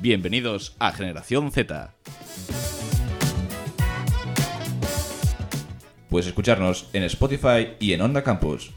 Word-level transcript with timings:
Bienvenidos 0.00 0.76
a 0.78 0.92
Generación 0.92 1.50
Z. 1.50 1.92
Puedes 6.08 6.28
escucharnos 6.28 6.88
en 6.92 7.02
Spotify 7.02 7.70
y 7.80 7.94
en 7.94 8.02
Onda 8.02 8.22
Campus. 8.22 8.70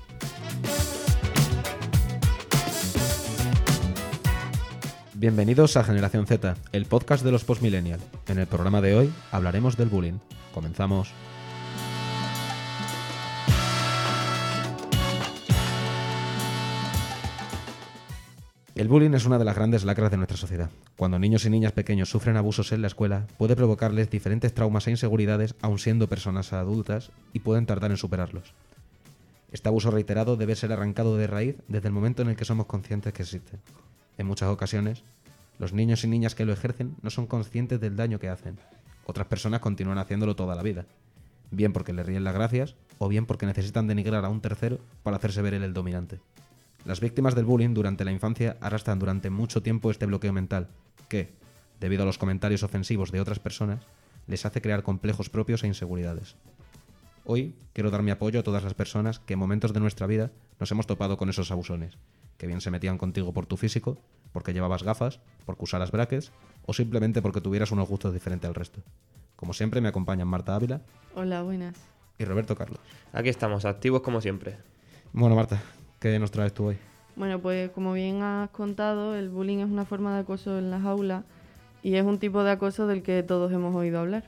Bienvenidos 5.13 5.77
a 5.77 5.83
Generación 5.83 6.25
Z, 6.25 6.55
el 6.71 6.85
podcast 6.87 7.23
de 7.23 7.31
los 7.31 7.43
postmillennial. 7.43 7.99
En 8.27 8.39
el 8.39 8.47
programa 8.47 8.81
de 8.81 8.95
hoy 8.95 9.13
hablaremos 9.31 9.77
del 9.77 9.89
bullying. 9.89 10.17
Comenzamos. 10.55 11.09
El 18.81 18.87
bullying 18.87 19.13
es 19.13 19.27
una 19.27 19.37
de 19.37 19.45
las 19.45 19.55
grandes 19.55 19.83
lacras 19.83 20.09
de 20.09 20.17
nuestra 20.17 20.37
sociedad. 20.37 20.71
Cuando 20.97 21.19
niños 21.19 21.45
y 21.45 21.51
niñas 21.51 21.71
pequeños 21.71 22.09
sufren 22.09 22.35
abusos 22.35 22.71
en 22.71 22.81
la 22.81 22.87
escuela, 22.87 23.27
puede 23.37 23.55
provocarles 23.55 24.09
diferentes 24.09 24.55
traumas 24.55 24.87
e 24.87 24.89
inseguridades 24.89 25.53
aun 25.61 25.77
siendo 25.77 26.09
personas 26.09 26.51
adultas 26.51 27.11
y 27.31 27.41
pueden 27.41 27.67
tardar 27.67 27.91
en 27.91 27.97
superarlos. 27.97 28.55
Este 29.51 29.69
abuso 29.69 29.91
reiterado 29.91 30.35
debe 30.35 30.55
ser 30.55 30.73
arrancado 30.73 31.15
de 31.15 31.27
raíz 31.27 31.57
desde 31.67 31.89
el 31.89 31.93
momento 31.93 32.23
en 32.23 32.29
el 32.29 32.35
que 32.35 32.43
somos 32.43 32.65
conscientes 32.65 33.13
que 33.13 33.21
existe. 33.21 33.59
En 34.17 34.25
muchas 34.25 34.49
ocasiones, 34.49 35.03
los 35.59 35.73
niños 35.73 36.03
y 36.03 36.07
niñas 36.07 36.33
que 36.33 36.45
lo 36.45 36.51
ejercen 36.51 36.95
no 37.03 37.11
son 37.11 37.27
conscientes 37.27 37.79
del 37.79 37.95
daño 37.95 38.17
que 38.17 38.29
hacen. 38.29 38.57
Otras 39.05 39.27
personas 39.27 39.59
continúan 39.59 39.99
haciéndolo 39.99 40.35
toda 40.35 40.55
la 40.55 40.63
vida, 40.63 40.87
bien 41.51 41.71
porque 41.71 41.93
le 41.93 42.01
ríen 42.01 42.23
las 42.23 42.33
gracias 42.33 42.73
o 42.97 43.09
bien 43.09 43.27
porque 43.27 43.45
necesitan 43.45 43.85
denigrar 43.85 44.25
a 44.25 44.29
un 44.29 44.41
tercero 44.41 44.79
para 45.03 45.17
hacerse 45.17 45.43
ver 45.43 45.53
él 45.53 45.63
el 45.63 45.73
dominante. 45.75 46.17
Las 46.85 46.99
víctimas 46.99 47.35
del 47.35 47.45
bullying 47.45 47.73
durante 47.73 48.03
la 48.05 48.11
infancia 48.11 48.57
arrastran 48.59 48.99
durante 48.99 49.29
mucho 49.29 49.61
tiempo 49.61 49.91
este 49.91 50.05
bloqueo 50.07 50.33
mental, 50.33 50.67
que, 51.09 51.33
debido 51.79 52.03
a 52.03 52.05
los 52.05 52.17
comentarios 52.17 52.63
ofensivos 52.63 53.11
de 53.11 53.21
otras 53.21 53.39
personas, 53.39 53.83
les 54.27 54.45
hace 54.45 54.61
crear 54.61 54.83
complejos 54.83 55.29
propios 55.29 55.63
e 55.63 55.67
inseguridades. 55.67 56.35
Hoy 57.23 57.55
quiero 57.73 57.91
dar 57.91 58.01
mi 58.01 58.09
apoyo 58.11 58.39
a 58.39 58.43
todas 58.43 58.63
las 58.63 58.73
personas 58.73 59.19
que 59.19 59.33
en 59.33 59.39
momentos 59.39 59.73
de 59.73 59.79
nuestra 59.79 60.07
vida 60.07 60.31
nos 60.59 60.71
hemos 60.71 60.87
topado 60.87 61.17
con 61.17 61.29
esos 61.29 61.51
abusones, 61.51 61.97
que 62.37 62.47
bien 62.47 62.61
se 62.61 62.71
metían 62.71 62.97
contigo 62.97 63.31
por 63.31 63.45
tu 63.45 63.57
físico, 63.57 63.99
porque 64.33 64.53
llevabas 64.53 64.81
gafas, 64.81 65.19
porque 65.45 65.63
usabas 65.63 65.91
brackets 65.91 66.31
o 66.65 66.73
simplemente 66.73 67.21
porque 67.21 67.41
tuvieras 67.41 67.71
unos 67.71 67.87
gustos 67.87 68.13
diferentes 68.13 68.47
al 68.47 68.55
resto. 68.55 68.81
Como 69.35 69.53
siempre 69.53 69.81
me 69.81 69.89
acompañan 69.89 70.27
Marta 70.27 70.55
Ávila 70.55 70.81
Hola, 71.13 71.43
buenas. 71.43 71.75
y 72.17 72.25
Roberto 72.25 72.55
Carlos. 72.55 72.79
Aquí 73.13 73.29
estamos, 73.29 73.65
activos 73.65 74.01
como 74.01 74.19
siempre. 74.21 74.57
Bueno 75.13 75.35
Marta, 75.35 75.61
¿qué 76.01 76.19
nos 76.19 76.31
traes 76.31 76.53
tú 76.53 76.65
hoy? 76.65 76.77
Bueno, 77.15 77.39
pues 77.39 77.69
como 77.71 77.93
bien 77.93 78.21
has 78.21 78.49
contado, 78.49 79.15
el 79.15 79.29
bullying 79.29 79.59
es 79.59 79.69
una 79.69 79.85
forma 79.85 80.13
de 80.13 80.21
acoso 80.21 80.57
en 80.57 80.69
las 80.71 80.83
aulas 80.83 81.23
y 81.83 81.95
es 81.95 82.03
un 82.03 82.17
tipo 82.19 82.43
de 82.43 82.51
acoso 82.51 82.87
del 82.87 83.03
que 83.03 83.23
todos 83.23 83.51
hemos 83.53 83.73
oído 83.75 83.99
hablar. 83.99 84.23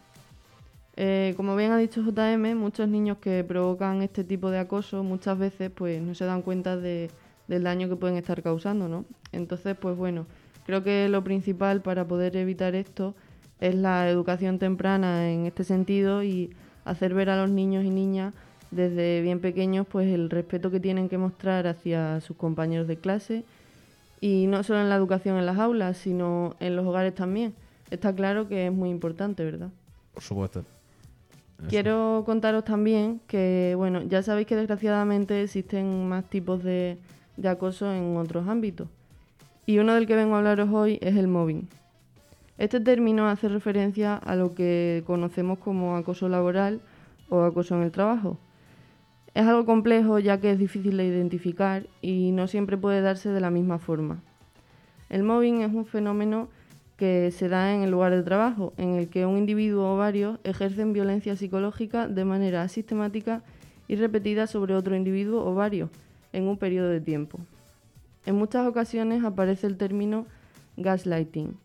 Eh, 0.95 1.33
como 1.35 1.55
bien 1.55 1.71
ha 1.71 1.77
dicho 1.77 2.01
JM, 2.03 2.55
muchos 2.55 2.87
niños 2.87 3.17
que 3.17 3.43
provocan 3.43 4.01
este 4.03 4.23
tipo 4.23 4.51
de 4.51 4.59
acoso 4.59 5.03
muchas 5.03 5.37
veces 5.39 5.71
pues 5.73 5.99
no 6.01 6.13
se 6.13 6.25
dan 6.25 6.43
cuenta 6.43 6.77
de- 6.77 7.09
del 7.47 7.63
daño 7.63 7.89
que 7.89 7.95
pueden 7.95 8.15
estar 8.17 8.41
causando, 8.43 8.87
¿no? 8.87 9.05
Entonces, 9.31 9.75
pues 9.75 9.97
bueno, 9.97 10.27
creo 10.65 10.83
que 10.83 11.09
lo 11.09 11.23
principal 11.23 11.81
para 11.81 12.05
poder 12.07 12.35
evitar 12.37 12.75
esto 12.75 13.15
es 13.59 13.73
la 13.75 14.07
educación 14.09 14.59
temprana 14.59 15.31
en 15.31 15.45
este 15.47 15.63
sentido 15.63 16.23
y 16.23 16.51
hacer 16.85 17.13
ver 17.15 17.29
a 17.31 17.37
los 17.41 17.49
niños 17.49 17.83
y 17.85 17.89
niñas 17.89 18.33
desde 18.75 19.21
bien 19.21 19.39
pequeños 19.39 19.87
pues 19.87 20.11
el 20.11 20.29
respeto 20.29 20.71
que 20.71 20.79
tienen 20.79 21.09
que 21.09 21.17
mostrar 21.17 21.67
hacia 21.67 22.19
sus 22.21 22.37
compañeros 22.37 22.87
de 22.87 22.97
clase 22.97 23.43
y 24.21 24.47
no 24.47 24.63
solo 24.63 24.81
en 24.81 24.89
la 24.89 24.95
educación 24.95 25.37
en 25.37 25.45
las 25.45 25.57
aulas, 25.57 25.97
sino 25.97 26.55
en 26.59 26.75
los 26.75 26.85
hogares 26.85 27.13
también. 27.13 27.53
Está 27.91 28.15
claro 28.15 28.47
que 28.47 28.67
es 28.67 28.73
muy 28.73 28.89
importante, 28.89 29.43
¿verdad? 29.43 29.69
Por 30.13 30.23
supuesto. 30.23 30.59
Eso. 31.59 31.67
Quiero 31.69 32.23
contaros 32.25 32.63
también 32.63 33.21
que, 33.27 33.73
bueno, 33.77 34.01
ya 34.03 34.23
sabéis 34.23 34.47
que 34.47 34.55
desgraciadamente 34.55 35.43
existen 35.43 36.07
más 36.07 36.29
tipos 36.29 36.63
de, 36.63 36.97
de 37.37 37.49
acoso 37.49 37.93
en 37.93 38.17
otros 38.17 38.47
ámbitos. 38.47 38.87
Y 39.65 39.79
uno 39.79 39.93
del 39.93 40.07
que 40.07 40.15
vengo 40.15 40.35
a 40.35 40.39
hablaros 40.39 40.69
hoy 40.71 40.99
es 41.01 41.15
el 41.15 41.27
mobbing. 41.27 41.67
Este 42.57 42.79
término 42.79 43.27
hace 43.27 43.49
referencia 43.49 44.15
a 44.15 44.35
lo 44.35 44.53
que 44.53 45.03
conocemos 45.05 45.57
como 45.59 45.95
acoso 45.95 46.29
laboral 46.29 46.81
o 47.29 47.41
acoso 47.43 47.75
en 47.75 47.83
el 47.83 47.91
trabajo. 47.91 48.37
Es 49.33 49.47
algo 49.47 49.65
complejo 49.65 50.19
ya 50.19 50.39
que 50.39 50.51
es 50.51 50.59
difícil 50.59 50.97
de 50.97 51.07
identificar 51.07 51.87
y 52.01 52.31
no 52.31 52.47
siempre 52.47 52.77
puede 52.77 53.01
darse 53.01 53.29
de 53.29 53.41
la 53.41 53.49
misma 53.49 53.79
forma. 53.79 54.21
El 55.09 55.23
mobbing 55.23 55.61
es 55.61 55.73
un 55.73 55.85
fenómeno 55.85 56.49
que 56.97 57.31
se 57.31 57.49
da 57.49 57.73
en 57.73 57.81
el 57.81 57.89
lugar 57.89 58.13
de 58.13 58.21
trabajo, 58.21 58.73
en 58.77 58.93
el 58.93 59.09
que 59.09 59.25
un 59.25 59.37
individuo 59.37 59.93
o 59.93 59.97
varios 59.97 60.39
ejercen 60.43 60.93
violencia 60.93 61.35
psicológica 61.35 62.07
de 62.07 62.25
manera 62.25 62.67
sistemática 62.67 63.41
y 63.87 63.95
repetida 63.95 64.45
sobre 64.45 64.75
otro 64.75 64.95
individuo 64.95 65.43
o 65.43 65.55
varios 65.55 65.89
en 66.31 66.47
un 66.47 66.57
periodo 66.57 66.89
de 66.89 67.01
tiempo. 67.01 67.39
En 68.27 68.35
muchas 68.35 68.67
ocasiones 68.67 69.23
aparece 69.23 69.65
el 69.65 69.77
término 69.77 70.27
gaslighting, 70.77 71.57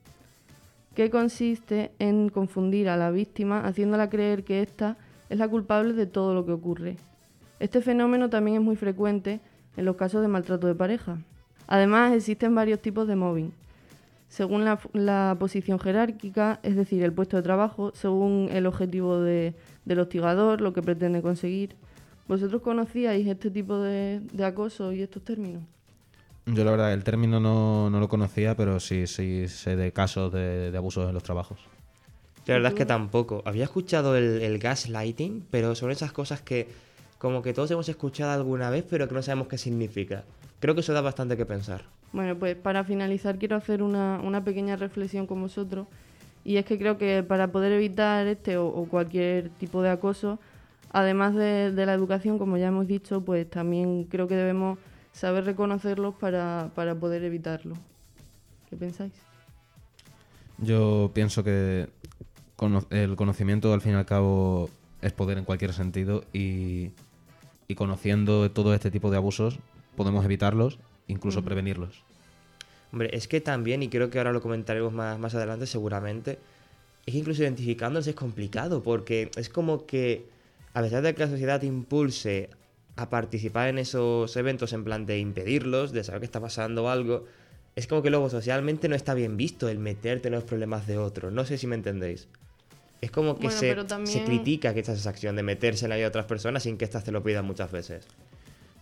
que 0.94 1.10
consiste 1.10 1.92
en 1.98 2.30
confundir 2.30 2.88
a 2.88 2.96
la 2.96 3.10
víctima 3.10 3.60
haciéndola 3.60 4.08
creer 4.08 4.42
que 4.42 4.62
ésta 4.62 4.96
es 5.28 5.38
la 5.38 5.48
culpable 5.48 5.92
de 5.92 6.06
todo 6.06 6.34
lo 6.34 6.46
que 6.46 6.52
ocurre. 6.52 6.96
Este 7.60 7.80
fenómeno 7.82 8.30
también 8.30 8.58
es 8.58 8.62
muy 8.62 8.76
frecuente 8.76 9.40
en 9.76 9.84
los 9.84 9.96
casos 9.96 10.22
de 10.22 10.28
maltrato 10.28 10.66
de 10.66 10.74
pareja. 10.74 11.18
Además, 11.66 12.12
existen 12.12 12.54
varios 12.54 12.80
tipos 12.80 13.06
de 13.08 13.16
mobbing. 13.16 13.52
Según 14.28 14.64
la, 14.64 14.78
la 14.92 15.36
posición 15.38 15.78
jerárquica, 15.78 16.60
es 16.62 16.76
decir, 16.76 17.02
el 17.02 17.12
puesto 17.12 17.36
de 17.36 17.42
trabajo, 17.42 17.92
según 17.94 18.48
el 18.52 18.66
objetivo 18.66 19.20
de- 19.20 19.54
del 19.84 20.00
hostigador, 20.00 20.60
lo 20.60 20.72
que 20.72 20.82
pretende 20.82 21.22
conseguir. 21.22 21.74
¿Vosotros 22.28 22.60
conocíais 22.60 23.26
este 23.26 23.50
tipo 23.50 23.78
de, 23.80 24.20
de 24.32 24.44
acoso 24.44 24.92
y 24.92 25.00
estos 25.02 25.24
términos? 25.24 25.62
Yo 26.44 26.64
la 26.64 26.70
verdad, 26.70 26.92
el 26.92 27.04
término 27.04 27.40
no, 27.40 27.88
no 27.90 28.00
lo 28.00 28.08
conocía, 28.08 28.54
pero 28.54 28.80
sí, 28.80 29.06
sí 29.06 29.48
sé 29.48 29.76
de 29.76 29.92
casos 29.92 30.32
de, 30.32 30.70
de 30.70 30.76
abusos 30.78 31.06
en 31.08 31.14
los 31.14 31.22
trabajos. 31.22 31.58
La 32.46 32.54
verdad 32.54 32.72
es 32.72 32.76
que 32.78 32.86
tampoco. 32.86 33.42
Había 33.46 33.64
escuchado 33.64 34.16
el, 34.16 34.40
el 34.42 34.58
gaslighting, 34.58 35.44
pero 35.50 35.74
son 35.74 35.90
esas 35.90 36.12
cosas 36.12 36.40
que 36.42 36.68
como 37.18 37.42
que 37.42 37.52
todos 37.52 37.70
hemos 37.70 37.88
escuchado 37.88 38.32
alguna 38.32 38.70
vez, 38.70 38.84
pero 38.88 39.08
que 39.08 39.14
no 39.14 39.22
sabemos 39.22 39.48
qué 39.48 39.58
significa. 39.58 40.24
Creo 40.60 40.74
que 40.74 40.80
eso 40.80 40.92
da 40.92 41.00
bastante 41.00 41.36
que 41.36 41.46
pensar. 41.46 41.82
Bueno, 42.12 42.36
pues 42.36 42.56
para 42.56 42.84
finalizar 42.84 43.38
quiero 43.38 43.56
hacer 43.56 43.82
una, 43.82 44.20
una 44.22 44.44
pequeña 44.44 44.76
reflexión 44.76 45.26
con 45.26 45.42
vosotros 45.42 45.86
y 46.44 46.56
es 46.56 46.64
que 46.64 46.78
creo 46.78 46.96
que 46.96 47.22
para 47.22 47.48
poder 47.48 47.72
evitar 47.72 48.26
este 48.26 48.56
o, 48.56 48.66
o 48.66 48.88
cualquier 48.88 49.50
tipo 49.50 49.82
de 49.82 49.90
acoso, 49.90 50.38
además 50.90 51.34
de, 51.34 51.72
de 51.72 51.86
la 51.86 51.92
educación, 51.92 52.38
como 52.38 52.56
ya 52.56 52.68
hemos 52.68 52.86
dicho, 52.86 53.20
pues 53.20 53.48
también 53.50 54.04
creo 54.04 54.26
que 54.26 54.36
debemos 54.36 54.78
saber 55.12 55.44
reconocerlos 55.44 56.14
para, 56.14 56.70
para 56.74 56.94
poder 56.94 57.24
evitarlo. 57.24 57.74
¿Qué 58.70 58.76
pensáis? 58.76 59.12
Yo 60.58 61.10
pienso 61.14 61.44
que 61.44 61.88
el 62.90 63.16
conocimiento 63.16 63.72
al 63.72 63.80
fin 63.80 63.92
y 63.92 63.94
al 63.96 64.06
cabo 64.06 64.70
es 65.02 65.12
poder 65.12 65.38
en 65.38 65.44
cualquier 65.44 65.72
sentido 65.72 66.24
y, 66.32 66.90
y 67.68 67.74
conociendo 67.74 68.50
todo 68.50 68.74
este 68.74 68.90
tipo 68.90 69.10
de 69.10 69.18
abusos 69.18 69.58
podemos 69.94 70.24
evitarlos, 70.24 70.78
incluso 71.06 71.44
prevenirlos. 71.44 72.02
Hombre, 72.92 73.10
es 73.12 73.28
que 73.28 73.42
también, 73.42 73.82
y 73.82 73.88
creo 73.88 74.08
que 74.08 74.16
ahora 74.16 74.32
lo 74.32 74.40
comentaremos 74.40 74.92
más, 74.92 75.18
más 75.18 75.34
adelante 75.34 75.66
seguramente, 75.66 76.38
es 77.04 77.12
que 77.12 77.18
incluso 77.18 77.42
identificándolos 77.42 78.06
es 78.06 78.14
complicado, 78.14 78.82
porque 78.82 79.30
es 79.36 79.50
como 79.50 79.84
que 79.84 80.26
a 80.72 80.80
pesar 80.80 81.02
de 81.02 81.14
que 81.14 81.20
la 81.20 81.28
sociedad 81.28 81.60
impulse 81.62 82.48
a 82.96 83.10
participar 83.10 83.68
en 83.68 83.78
esos 83.78 84.34
eventos 84.36 84.72
en 84.72 84.84
plan 84.84 85.04
de 85.04 85.18
impedirlos, 85.18 85.92
de 85.92 86.04
saber 86.04 86.20
que 86.20 86.26
está 86.26 86.40
pasando 86.40 86.88
algo, 86.88 87.26
es 87.76 87.86
como 87.86 88.02
que 88.02 88.10
luego 88.10 88.30
socialmente 88.30 88.88
no 88.88 88.96
está 88.96 89.12
bien 89.12 89.36
visto 89.36 89.68
el 89.68 89.78
meterte 89.78 90.28
en 90.28 90.34
los 90.34 90.44
problemas 90.44 90.86
de 90.86 90.96
otros. 90.96 91.32
No 91.32 91.44
sé 91.44 91.58
si 91.58 91.66
me 91.66 91.76
entendéis. 91.76 92.28
Es 93.00 93.10
como 93.10 93.36
que 93.36 93.48
Bueno, 93.48 93.56
se, 93.58 94.06
se 94.06 94.24
critica 94.24 94.74
que 94.74 94.80
esta 94.80 94.92
es 94.92 94.98
esa 95.00 95.10
acción 95.10 95.36
de 95.36 95.42
meterse 95.42 95.84
en 95.86 95.90
la 95.90 95.96
vida 95.96 96.04
de 96.04 96.08
otras 96.08 96.26
personas 96.26 96.64
sin 96.64 96.76
que 96.76 96.84
éstas 96.84 97.04
te 97.04 97.12
lo 97.12 97.22
pidan 97.22 97.44
muchas 97.44 97.70
veces. 97.70 98.06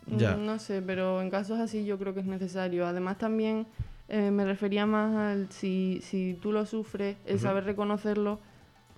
Ya. 0.06 0.36
Mm, 0.36 0.46
No 0.46 0.58
sé, 0.58 0.82
pero 0.82 1.20
en 1.20 1.30
casos 1.30 1.58
así 1.58 1.84
yo 1.84 1.98
creo 1.98 2.14
que 2.14 2.20
es 2.20 2.26
necesario. 2.26 2.86
Además 2.86 3.18
también 3.18 3.66
eh, 4.08 4.30
me 4.30 4.44
refería 4.44 4.86
más 4.86 5.14
al 5.16 5.50
si, 5.50 6.00
si 6.02 6.38
tú 6.40 6.52
lo 6.52 6.64
sufres, 6.64 7.16
el 7.26 7.40
saber 7.40 7.64
reconocerlo, 7.64 8.38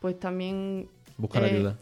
pues 0.01 0.19
también... 0.21 0.89
Buscar 1.17 1.45
eh, 1.45 1.51
ayuda. 1.57 1.77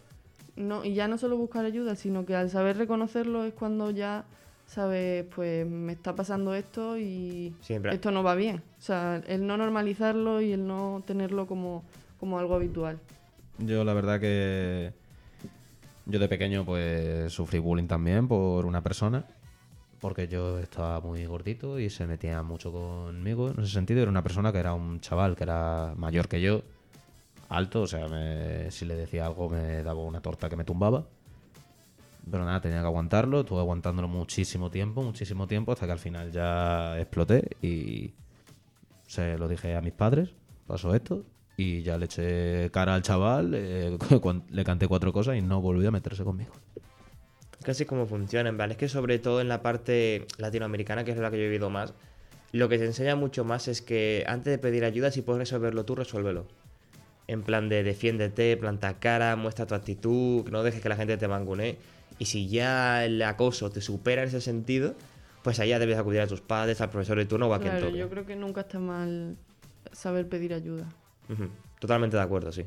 No, 0.54 0.84
y 0.84 0.94
ya 0.94 1.06
no 1.06 1.18
solo 1.18 1.36
buscar 1.36 1.66
ayuda, 1.66 1.96
sino 1.96 2.24
que 2.24 2.34
al 2.34 2.48
saber 2.48 2.78
reconocerlo 2.78 3.44
es 3.44 3.52
cuando 3.52 3.90
ya 3.90 4.24
sabes, 4.66 5.26
pues 5.34 5.66
me 5.66 5.92
está 5.92 6.14
pasando 6.14 6.54
esto 6.54 6.96
y 6.96 7.54
Siempre. 7.60 7.92
esto 7.92 8.10
no 8.10 8.22
va 8.22 8.34
bien. 8.34 8.62
O 8.78 8.82
sea, 8.82 9.22
el 9.26 9.46
no 9.46 9.56
normalizarlo 9.58 10.40
y 10.40 10.52
el 10.52 10.66
no 10.66 11.02
tenerlo 11.06 11.46
como, 11.46 11.84
como 12.18 12.38
algo 12.38 12.54
habitual. 12.54 12.98
Yo 13.58 13.84
la 13.84 13.94
verdad 13.94 14.20
que 14.20 14.92
yo 16.04 16.18
de 16.18 16.28
pequeño 16.28 16.64
pues 16.64 17.32
sufrí 17.32 17.58
bullying 17.58 17.86
también 17.86 18.28
por 18.28 18.66
una 18.66 18.82
persona, 18.82 19.24
porque 20.00 20.28
yo 20.28 20.58
estaba 20.58 21.00
muy 21.00 21.24
gordito 21.24 21.78
y 21.78 21.90
se 21.90 22.06
metía 22.06 22.42
mucho 22.42 22.70
conmigo 22.70 23.50
en 23.50 23.60
ese 23.60 23.72
sentido. 23.72 24.02
Era 24.02 24.10
una 24.10 24.22
persona 24.22 24.52
que 24.52 24.58
era 24.58 24.74
un 24.74 25.00
chaval 25.00 25.36
que 25.36 25.44
era 25.44 25.94
mayor 25.96 26.28
que 26.28 26.40
yo, 26.40 26.62
alto, 27.48 27.82
o 27.82 27.86
sea, 27.86 28.06
si 28.70 28.84
le 28.84 28.94
decía 28.94 29.26
algo 29.26 29.48
me 29.48 29.82
daba 29.82 30.02
una 30.02 30.20
torta 30.20 30.48
que 30.48 30.56
me 30.56 30.64
tumbaba. 30.64 31.06
Pero 32.30 32.44
nada, 32.44 32.60
tenía 32.60 32.80
que 32.80 32.86
aguantarlo, 32.86 33.40
estuve 33.40 33.60
aguantándolo 33.60 34.08
muchísimo 34.08 34.68
tiempo, 34.70 35.02
muchísimo 35.02 35.46
tiempo, 35.46 35.72
hasta 35.72 35.86
que 35.86 35.92
al 35.92 35.98
final 36.00 36.32
ya 36.32 36.98
exploté 36.98 37.56
y 37.62 38.12
se 39.06 39.38
lo 39.38 39.46
dije 39.48 39.76
a 39.76 39.80
mis 39.80 39.92
padres, 39.92 40.30
pasó 40.66 40.92
esto, 40.94 41.24
y 41.56 41.82
ya 41.82 41.96
le 41.98 42.04
eché 42.06 42.70
cara 42.70 42.94
al 42.94 43.02
chaval, 43.02 43.52
eh, 43.54 43.96
le 44.50 44.64
canté 44.64 44.86
cuatro 44.88 45.12
cosas 45.12 45.36
y 45.36 45.42
no 45.42 45.60
volvió 45.60 45.88
a 45.88 45.92
meterse 45.92 46.22
conmigo. 46.24 46.52
Casi 47.62 47.84
como 47.84 48.06
funciona, 48.06 48.48
en 48.48 48.56
plan, 48.56 48.70
es 48.70 48.76
que 48.76 48.88
sobre 48.88 49.18
todo 49.18 49.40
en 49.40 49.48
la 49.48 49.62
parte 49.62 50.26
latinoamericana, 50.38 51.04
que 51.04 51.12
es 51.12 51.18
la 51.18 51.30
que 51.30 51.38
yo 51.38 51.44
he 51.44 51.46
vivido 51.48 51.70
más, 51.70 51.94
lo 52.52 52.68
que 52.68 52.78
te 52.78 52.84
enseña 52.84 53.16
mucho 53.16 53.44
más 53.44 53.66
es 53.68 53.82
que 53.82 54.24
antes 54.28 54.50
de 54.52 54.58
pedir 54.58 54.84
ayuda, 54.84 55.10
si 55.10 55.22
puedes 55.22 55.40
resolverlo 55.40 55.84
tú, 55.84 55.94
resuélvelo. 55.94 56.46
En 57.26 57.42
plan 57.42 57.68
de 57.68 57.82
defiéndete, 57.82 58.56
planta 58.56 58.98
cara, 59.00 59.34
muestra 59.34 59.66
tu 59.66 59.74
actitud, 59.74 60.48
no 60.50 60.62
dejes 60.62 60.80
que 60.80 60.88
la 60.88 60.96
gente 60.96 61.16
te 61.16 61.26
mangune. 61.26 61.76
Y 62.18 62.26
si 62.26 62.48
ya 62.48 63.04
el 63.04 63.20
acoso 63.22 63.70
te 63.70 63.80
supera 63.80 64.22
en 64.22 64.28
ese 64.28 64.40
sentido, 64.40 64.94
pues 65.42 65.56
ya 65.56 65.78
debes 65.80 65.98
acudir 65.98 66.20
a 66.20 66.26
tus 66.28 66.40
padres, 66.40 66.80
al 66.80 66.90
profesor 66.90 67.18
de 67.18 67.26
turno 67.26 67.48
o 67.48 67.54
a 67.54 67.58
quien 67.58 67.72
Claro, 67.72 67.86
toque. 67.88 67.98
yo 67.98 68.08
creo 68.08 68.26
que 68.26 68.36
nunca 68.36 68.60
está 68.60 68.78
mal 68.78 69.36
saber 69.92 70.28
pedir 70.28 70.54
ayuda. 70.54 70.88
Totalmente 71.78 72.16
de 72.16 72.22
acuerdo, 72.22 72.52
sí. 72.52 72.64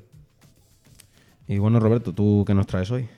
Y 1.47 1.57
bueno, 1.57 1.79
Roberto, 1.79 2.13
¿tú 2.13 2.43
qué 2.45 2.53
nos 2.53 2.67
traes 2.67 2.91
hoy? 2.91 3.09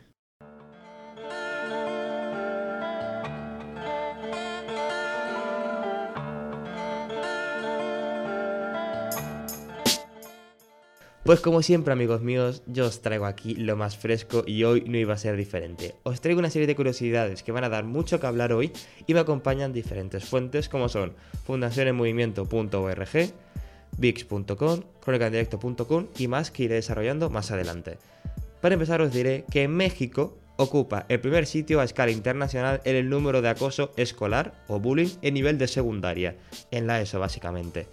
Pues 11.23 11.39
como 11.39 11.61
siempre 11.61 11.93
amigos 11.93 12.21
míos, 12.21 12.63
yo 12.65 12.87
os 12.87 13.01
traigo 13.01 13.25
aquí 13.25 13.55
lo 13.55 13.77
más 13.77 13.95
fresco 13.95 14.43
y 14.45 14.63
hoy 14.63 14.83
no 14.87 14.97
iba 14.97 15.13
a 15.13 15.17
ser 15.17 15.37
diferente. 15.37 15.95
Os 16.03 16.19
traigo 16.19 16.39
una 16.39 16.49
serie 16.49 16.67
de 16.67 16.75
curiosidades 16.75 17.41
que 17.41 17.51
van 17.51 17.63
a 17.63 17.69
dar 17.69 17.85
mucho 17.85 18.19
que 18.19 18.27
hablar 18.27 18.51
hoy 18.51 18.73
y 19.07 19.13
me 19.13 19.21
acompañan 19.21 19.71
diferentes 19.71 20.25
fuentes 20.25 20.67
como 20.67 20.89
son 20.89 21.13
fundacionenmovimiento.org, 21.45 23.09
vix.com, 23.97 24.81
cronicandirecto.com 25.03 26.07
y 26.17 26.27
más 26.27 26.51
que 26.51 26.63
iré 26.63 26.75
desarrollando 26.75 27.29
más 27.29 27.51
adelante. 27.51 27.97
Para 28.61 28.73
empezar 28.75 29.01
os 29.01 29.11
diré 29.11 29.45
que 29.51 29.67
México 29.67 30.37
ocupa 30.57 31.05
el 31.09 31.19
primer 31.19 31.47
sitio 31.47 31.79
a 31.79 31.83
escala 31.83 32.11
internacional 32.11 32.81
en 32.85 32.95
el 32.95 33.09
número 33.09 33.41
de 33.41 33.49
acoso 33.49 33.91
escolar 33.97 34.53
o 34.67 34.79
bullying 34.79 35.09
en 35.21 35.33
nivel 35.33 35.57
de 35.57 35.67
secundaria, 35.67 36.35
en 36.69 36.87
la 36.87 37.01
ESO 37.01 37.19
básicamente. 37.19 37.87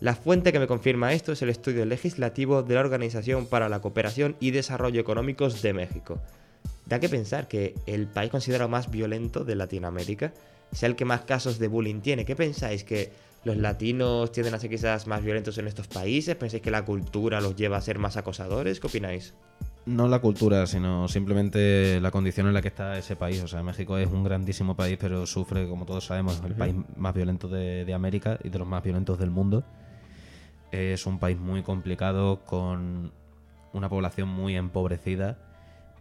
La 0.00 0.16
fuente 0.16 0.52
que 0.52 0.58
me 0.58 0.66
confirma 0.66 1.12
esto 1.12 1.32
es 1.32 1.42
el 1.42 1.48
estudio 1.48 1.84
legislativo 1.84 2.62
de 2.62 2.74
la 2.74 2.80
Organización 2.80 3.46
para 3.46 3.68
la 3.68 3.80
Cooperación 3.80 4.36
y 4.40 4.50
Desarrollo 4.50 5.00
Económicos 5.00 5.62
de 5.62 5.72
México. 5.72 6.20
Da 6.86 6.98
que 6.98 7.08
pensar 7.08 7.46
que 7.46 7.74
el 7.86 8.08
país 8.08 8.30
considerado 8.30 8.68
más 8.68 8.90
violento 8.90 9.44
de 9.44 9.54
Latinoamérica 9.54 10.32
sea 10.72 10.88
el 10.88 10.96
que 10.96 11.04
más 11.04 11.20
casos 11.20 11.58
de 11.58 11.68
bullying 11.68 12.00
tiene. 12.00 12.24
¿Qué 12.24 12.34
pensáis? 12.34 12.82
¿Que 12.82 13.12
los 13.44 13.56
latinos 13.56 14.30
tienden 14.32 14.54
a 14.54 14.58
ser 14.58 14.70
quizás 14.70 15.06
más 15.06 15.22
violentos 15.22 15.58
en 15.58 15.66
estos 15.66 15.88
países? 15.88 16.36
¿Pensáis 16.36 16.62
que 16.62 16.70
la 16.70 16.84
cultura 16.84 17.40
los 17.40 17.56
lleva 17.56 17.76
a 17.76 17.80
ser 17.80 17.98
más 17.98 18.16
acosadores? 18.16 18.80
¿Qué 18.80 18.86
opináis? 18.86 19.34
No 19.84 20.06
la 20.06 20.20
cultura, 20.20 20.66
sino 20.66 21.08
simplemente 21.08 22.00
la 22.00 22.12
condición 22.12 22.46
en 22.46 22.54
la 22.54 22.62
que 22.62 22.68
está 22.68 22.96
ese 22.96 23.16
país. 23.16 23.42
O 23.42 23.48
sea, 23.48 23.62
México 23.64 23.98
es 23.98 24.08
un 24.08 24.22
grandísimo 24.22 24.76
país, 24.76 24.96
pero 25.00 25.26
sufre, 25.26 25.68
como 25.68 25.86
todos 25.86 26.06
sabemos, 26.06 26.40
el 26.46 26.54
país 26.54 26.76
más 26.96 27.14
violento 27.14 27.48
de, 27.48 27.84
de 27.84 27.94
América 27.94 28.38
y 28.44 28.48
de 28.48 28.58
los 28.58 28.68
más 28.68 28.82
violentos 28.82 29.18
del 29.18 29.30
mundo. 29.30 29.64
Es 30.70 31.04
un 31.04 31.18
país 31.18 31.36
muy 31.36 31.62
complicado, 31.62 32.44
con 32.44 33.12
una 33.72 33.88
población 33.88 34.28
muy 34.28 34.56
empobrecida 34.56 35.38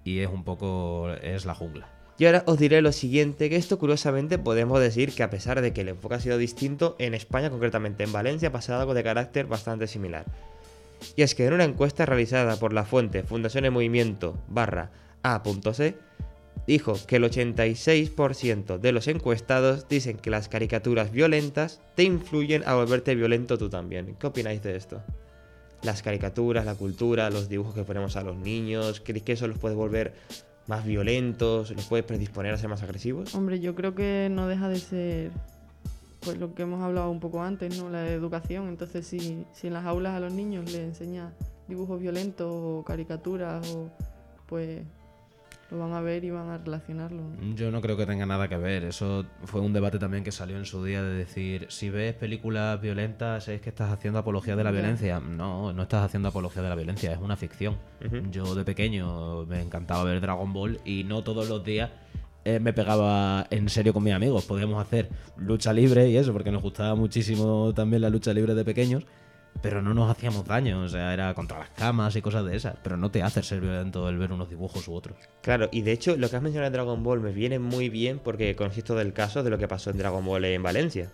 y 0.03 0.19
es 0.19 0.29
un 0.29 0.43
poco... 0.43 1.09
es 1.21 1.45
la 1.45 1.55
jungla. 1.55 1.87
Y 2.17 2.25
ahora 2.25 2.43
os 2.45 2.59
diré 2.59 2.81
lo 2.81 2.91
siguiente, 2.91 3.49
que 3.49 3.55
esto 3.55 3.79
curiosamente 3.79 4.37
podemos 4.37 4.79
decir 4.79 5.13
que 5.13 5.23
a 5.23 5.29
pesar 5.29 5.61
de 5.61 5.73
que 5.73 5.81
el 5.81 5.89
enfoque 5.89 6.15
ha 6.15 6.19
sido 6.19 6.37
distinto, 6.37 6.95
en 6.99 7.13
España, 7.13 7.49
concretamente 7.49 8.03
en 8.03 8.11
Valencia, 8.11 8.49
ha 8.49 8.51
pasado 8.51 8.81
algo 8.81 8.93
de 8.93 9.03
carácter 9.03 9.47
bastante 9.47 9.87
similar. 9.87 10.25
Y 11.15 11.23
es 11.23 11.35
que 11.35 11.45
en 11.45 11.53
una 11.53 11.63
encuesta 11.63 12.05
realizada 12.05 12.57
por 12.57 12.73
la 12.73 12.85
fuente 12.85 13.23
Fundación 13.23 13.65
en 13.65 13.73
Movimiento 13.73 14.37
barra 14.47 14.91
A.C, 15.23 15.95
dijo 16.67 16.95
que 17.07 17.15
el 17.15 17.23
86% 17.23 18.77
de 18.77 18.91
los 18.91 19.07
encuestados 19.07 19.87
dicen 19.87 20.17
que 20.17 20.29
las 20.29 20.47
caricaturas 20.47 21.11
violentas 21.11 21.81
te 21.95 22.03
influyen 22.03 22.63
a 22.65 22.75
volverte 22.75 23.15
violento 23.15 23.57
tú 23.57 23.69
también. 23.69 24.15
¿Qué 24.19 24.27
opináis 24.27 24.61
de 24.61 24.75
esto? 24.75 25.01
Las 25.81 26.03
caricaturas, 26.03 26.65
la 26.65 26.75
cultura, 26.75 27.31
los 27.31 27.49
dibujos 27.49 27.73
que 27.73 27.83
ponemos 27.83 28.15
a 28.15 28.21
los 28.21 28.37
niños, 28.37 29.01
¿creéis 29.01 29.23
que 29.23 29.31
eso 29.33 29.47
los 29.47 29.57
puede 29.57 29.75
volver 29.75 30.13
más 30.71 30.85
violentos, 30.85 31.71
los 31.71 31.85
puede 31.87 32.01
predisponer 32.01 32.53
a 32.53 32.57
ser 32.57 32.69
más 32.69 32.81
agresivos? 32.81 33.35
Hombre, 33.35 33.59
yo 33.59 33.75
creo 33.75 33.93
que 33.93 34.29
no 34.31 34.47
deja 34.47 34.69
de 34.69 34.79
ser 34.79 35.31
pues 36.21 36.37
lo 36.37 36.55
que 36.55 36.61
hemos 36.61 36.81
hablado 36.81 37.11
un 37.11 37.19
poco 37.19 37.43
antes, 37.43 37.77
¿no? 37.77 37.89
La 37.89 38.07
educación. 38.07 38.69
Entonces, 38.69 39.05
si, 39.05 39.45
si 39.51 39.67
en 39.67 39.73
las 39.73 39.85
aulas 39.85 40.13
a 40.13 40.21
los 40.21 40.31
niños 40.31 40.71
les 40.71 40.81
enseña 40.81 41.33
dibujos 41.67 41.99
violentos 41.99 42.47
o 42.49 42.85
caricaturas, 42.85 43.67
o 43.75 43.89
pues 44.47 44.83
lo 45.71 45.79
van 45.79 45.93
a 45.93 46.01
ver 46.01 46.23
y 46.25 46.29
van 46.29 46.49
a 46.49 46.57
relacionarlo. 46.57 47.23
Yo 47.55 47.71
no 47.71 47.81
creo 47.81 47.95
que 47.95 48.05
tenga 48.05 48.25
nada 48.25 48.49
que 48.49 48.57
ver. 48.57 48.83
Eso 48.83 49.25
fue 49.45 49.61
un 49.61 49.71
debate 49.71 49.97
también 49.99 50.23
que 50.23 50.31
salió 50.31 50.57
en 50.57 50.65
su 50.65 50.83
día 50.83 51.01
de 51.01 51.13
decir, 51.13 51.65
si 51.69 51.89
ves 51.89 52.13
películas 52.13 52.79
violentas 52.81 53.47
es 53.47 53.61
que 53.61 53.69
estás 53.69 53.91
haciendo 53.91 54.19
apología 54.19 54.55
de 54.57 54.63
la 54.65 54.71
violencia. 54.71 55.21
No, 55.21 55.71
no 55.71 55.83
estás 55.83 56.03
haciendo 56.03 56.29
apología 56.29 56.61
de 56.61 56.69
la 56.69 56.75
violencia, 56.75 57.13
es 57.13 57.19
una 57.19 57.37
ficción. 57.37 57.77
Yo 58.31 58.53
de 58.53 58.65
pequeño 58.65 59.45
me 59.45 59.61
encantaba 59.61 60.03
ver 60.03 60.19
Dragon 60.19 60.51
Ball 60.51 60.79
y 60.83 61.05
no 61.05 61.23
todos 61.23 61.47
los 61.47 61.63
días 61.63 61.89
eh, 62.43 62.59
me 62.59 62.73
pegaba 62.73 63.45
en 63.49 63.69
serio 63.69 63.93
con 63.93 64.03
mis 64.03 64.13
amigos. 64.13 64.45
Podíamos 64.45 64.81
hacer 64.81 65.09
lucha 65.37 65.71
libre 65.71 66.09
y 66.09 66.17
eso, 66.17 66.33
porque 66.33 66.51
nos 66.51 66.61
gustaba 66.61 66.95
muchísimo 66.95 67.73
también 67.73 68.01
la 68.01 68.09
lucha 68.09 68.33
libre 68.33 68.55
de 68.55 68.65
pequeños. 68.65 69.05
Pero 69.61 69.81
no 69.81 69.93
nos 69.93 70.09
hacíamos 70.09 70.45
daño, 70.45 70.81
o 70.81 70.89
sea, 70.89 71.13
era 71.13 71.33
contra 71.35 71.59
las 71.59 71.69
camas 71.69 72.15
y 72.15 72.21
cosas 72.21 72.45
de 72.45 72.55
esas. 72.55 72.75
Pero 72.83 72.97
no 72.97 73.11
te 73.11 73.21
hace 73.21 73.43
ser 73.43 73.61
violento 73.61 74.09
el 74.09 74.17
ver 74.17 74.31
unos 74.31 74.49
dibujos 74.49 74.87
u 74.87 74.93
otros. 74.95 75.15
Claro, 75.41 75.69
y 75.71 75.81
de 75.83 75.91
hecho 75.91 76.17
lo 76.17 76.29
que 76.29 76.35
has 76.35 76.41
mencionado 76.41 76.71
de 76.71 76.77
Dragon 76.77 77.03
Ball 77.03 77.19
me 77.19 77.31
viene 77.31 77.59
muy 77.59 77.89
bien 77.89 78.19
porque 78.23 78.55
consisto 78.55 78.95
del 78.95 79.13
caso 79.13 79.43
de 79.43 79.51
lo 79.51 79.57
que 79.59 79.67
pasó 79.67 79.91
en 79.91 79.97
Dragon 79.99 80.25
Ball 80.25 80.45
en 80.45 80.63
Valencia. 80.63 81.11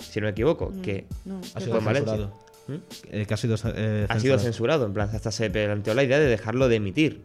Si 0.00 0.20
no 0.20 0.24
me 0.26 0.32
equivoco, 0.32 0.70
Mm, 0.70 0.80
que 0.82 1.06
no, 1.24 1.38
Ha 1.54 1.58
¿qué 1.58 1.64
sido 1.64 1.80
censurado. 1.80 2.32
¿Mm? 2.68 2.74
Eh, 3.12 3.26
que 3.26 3.34
ha 3.34 3.36
sido, 3.36 3.54
eh, 3.74 4.06
ha 4.08 4.18
sido 4.18 4.38
censurado. 4.38 4.38
censurado, 4.40 4.86
en 4.86 4.92
plan, 4.94 5.10
hasta 5.12 5.30
se 5.30 5.48
planteó 5.48 5.94
la 5.94 6.02
idea 6.02 6.18
de 6.18 6.26
dejarlo 6.26 6.68
de 6.68 6.76
emitir. 6.76 7.22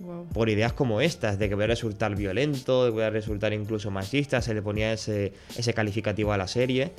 Guau. 0.00 0.26
Por 0.28 0.48
ideas 0.48 0.72
como 0.72 1.00
estas, 1.00 1.38
de 1.38 1.48
que 1.48 1.54
voy 1.54 1.64
a 1.64 1.66
resultar 1.66 2.14
violento, 2.16 2.84
de 2.84 2.90
que 2.90 2.94
voy 2.94 3.02
a 3.02 3.10
resultar 3.10 3.52
incluso 3.52 3.90
machista, 3.90 4.40
se 4.40 4.54
le 4.54 4.62
ponía 4.62 4.92
ese, 4.92 5.32
ese 5.56 5.74
calificativo 5.74 6.32
a 6.32 6.36
la 6.38 6.48
serie. 6.48 6.92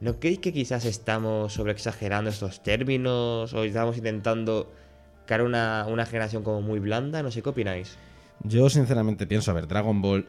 ¿No 0.00 0.18
creéis 0.18 0.38
que 0.40 0.52
quizás 0.52 0.84
estamos 0.84 1.52
sobreexagerando 1.54 2.30
estos 2.30 2.62
términos 2.62 3.54
o 3.54 3.64
estamos 3.64 3.96
intentando 3.96 4.70
crear 5.26 5.42
una, 5.42 5.86
una 5.88 6.04
generación 6.06 6.42
como 6.42 6.60
muy 6.60 6.78
blanda? 6.80 7.22
No 7.22 7.30
sé 7.30 7.42
qué 7.42 7.48
opináis. 7.48 7.96
Yo 8.42 8.68
sinceramente 8.68 9.26
pienso, 9.26 9.50
a 9.50 9.54
ver, 9.54 9.66
Dragon 9.68 10.02
Ball 10.02 10.26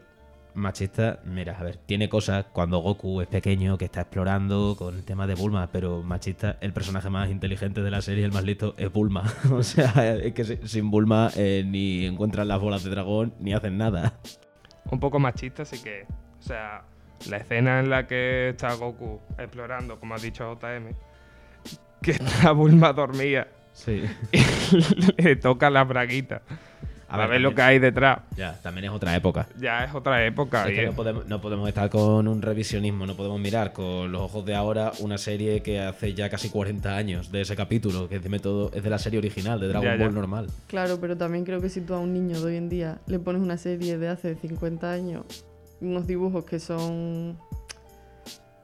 machista, 0.54 1.20
mira, 1.26 1.58
a 1.58 1.62
ver, 1.62 1.76
tiene 1.76 2.08
cosas 2.08 2.46
cuando 2.50 2.78
Goku 2.78 3.20
es 3.20 3.26
pequeño 3.26 3.76
que 3.76 3.84
está 3.84 4.02
explorando 4.02 4.74
con 4.78 4.94
el 4.96 5.04
tema 5.04 5.26
de 5.26 5.34
Bulma, 5.34 5.68
pero 5.70 6.02
machista, 6.02 6.56
el 6.62 6.72
personaje 6.72 7.10
más 7.10 7.28
inteligente 7.30 7.82
de 7.82 7.90
la 7.90 8.00
serie, 8.00 8.24
el 8.24 8.32
más 8.32 8.44
listo, 8.44 8.74
es 8.78 8.90
Bulma. 8.90 9.24
o 9.52 9.62
sea, 9.62 10.14
es 10.16 10.32
que 10.32 10.44
si- 10.44 10.58
sin 10.66 10.90
Bulma 10.90 11.30
eh, 11.36 11.62
ni 11.66 12.06
encuentran 12.06 12.48
las 12.48 12.58
bolas 12.58 12.82
de 12.84 12.88
dragón 12.90 13.34
ni 13.38 13.52
hacen 13.52 13.76
nada. 13.76 14.18
un 14.90 14.98
poco 14.98 15.18
machista, 15.18 15.64
así 15.64 15.82
que, 15.82 16.06
o 16.38 16.42
sea, 16.42 16.84
la 17.30 17.38
escena 17.38 17.80
en 17.80 17.90
la 17.90 18.06
que 18.06 18.50
está 18.50 18.74
Goku 18.74 19.20
explorando, 19.38 19.98
como 19.98 20.14
ha 20.14 20.18
dicho 20.18 20.44
JM, 20.60 20.92
que 22.02 22.12
está 22.12 22.52
Bulma 22.52 22.92
dormida 22.92 23.48
Sí. 23.72 24.04
y 24.32 25.22
le 25.22 25.36
toca 25.36 25.68
la 25.68 25.84
braguita. 25.84 26.40
A, 27.08 27.24
ver, 27.28 27.40
lo 27.40 27.54
que 27.54 27.62
hay 27.62 27.78
detrás. 27.78 28.18
Ya, 28.36 28.60
también 28.62 28.86
es 28.86 28.90
otra 28.90 29.14
época. 29.14 29.46
Ya 29.58 29.84
es 29.84 29.94
otra 29.94 30.24
época. 30.26 30.64
Es 30.64 30.72
y 30.72 30.74
que 30.74 30.80
es- 30.84 30.90
no 30.90 30.96
podemos, 30.96 31.26
no 31.26 31.40
podemos 31.40 31.68
estar 31.68 31.88
con 31.88 32.26
un 32.26 32.42
revisionismo, 32.42 33.06
no 33.06 33.14
podemos 33.16 33.38
mirar 33.38 33.72
con 33.72 34.10
los 34.10 34.22
ojos 34.22 34.44
de 34.44 34.54
ahora 34.56 34.90
una 35.00 35.16
serie 35.18 35.62
que 35.62 35.78
hace 35.78 36.14
ya 36.14 36.28
casi 36.30 36.48
40 36.50 36.96
años 36.96 37.30
de 37.30 37.42
ese 37.42 37.54
capítulo, 37.54 38.08
que 38.08 38.16
encima 38.16 38.38
de 38.38 38.42
todo 38.42 38.70
es 38.74 38.82
de 38.82 38.90
la 38.90 38.98
serie 38.98 39.18
original, 39.20 39.60
de 39.60 39.68
Dragon 39.68 39.84
Ya, 39.88 39.96
ya. 39.96 40.04
Ball 40.04 40.14
normal. 40.14 40.46
Claro, 40.66 40.98
pero 41.00 41.16
también 41.16 41.44
creo 41.44 41.60
que 41.60 41.68
si 41.68 41.80
tú 41.80 41.94
a 41.94 42.00
un 42.00 42.12
niño 42.12 42.40
de 42.40 42.46
hoy 42.46 42.56
en 42.56 42.68
día 42.68 42.98
le 43.06 43.18
pones 43.20 43.40
una 43.40 43.56
serie 43.56 43.98
de 43.98 44.08
hace 44.08 44.34
50 44.34 44.90
años, 44.90 45.44
unos 45.80 46.06
dibujos 46.06 46.44
que 46.44 46.58
son, 46.58 47.38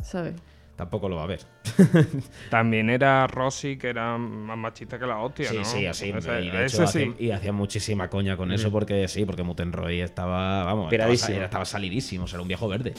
¿sabes? 0.02 0.34
tampoco 0.76 1.08
lo 1.08 1.14
va 1.16 1.24
a 1.24 1.26
ver. 1.26 1.40
También 2.50 2.90
era 2.90 3.26
Rosy, 3.28 3.76
que 3.76 3.88
era 3.90 4.18
más 4.18 4.58
machista 4.58 4.98
que 4.98 5.06
la 5.06 5.18
hostia, 5.18 5.50
Sí, 5.50 5.56
¿no? 5.58 5.64
sí, 5.64 5.86
así. 5.86 6.10
O 6.10 6.20
sea, 6.20 6.40
y 6.40 6.50
de 6.50 6.64
eso 6.66 6.82
hecho, 6.82 6.86
sí. 6.92 6.98
hacían- 7.02 7.16
y 7.20 7.30
hacían 7.30 7.54
muchísima 7.54 8.08
coña 8.08 8.36
con 8.36 8.50
eso 8.50 8.72
porque 8.72 9.06
sí, 9.06 9.24
porque 9.24 9.44
Mutenroy 9.44 10.00
estaba, 10.00 10.64
vamos, 10.64 10.92
estaba, 10.92 11.12
estaba 11.44 11.64
salidísimo, 11.64 12.24
o 12.24 12.26
sea, 12.26 12.36
era 12.38 12.42
un 12.42 12.48
viejo 12.48 12.66
verde. 12.68 12.94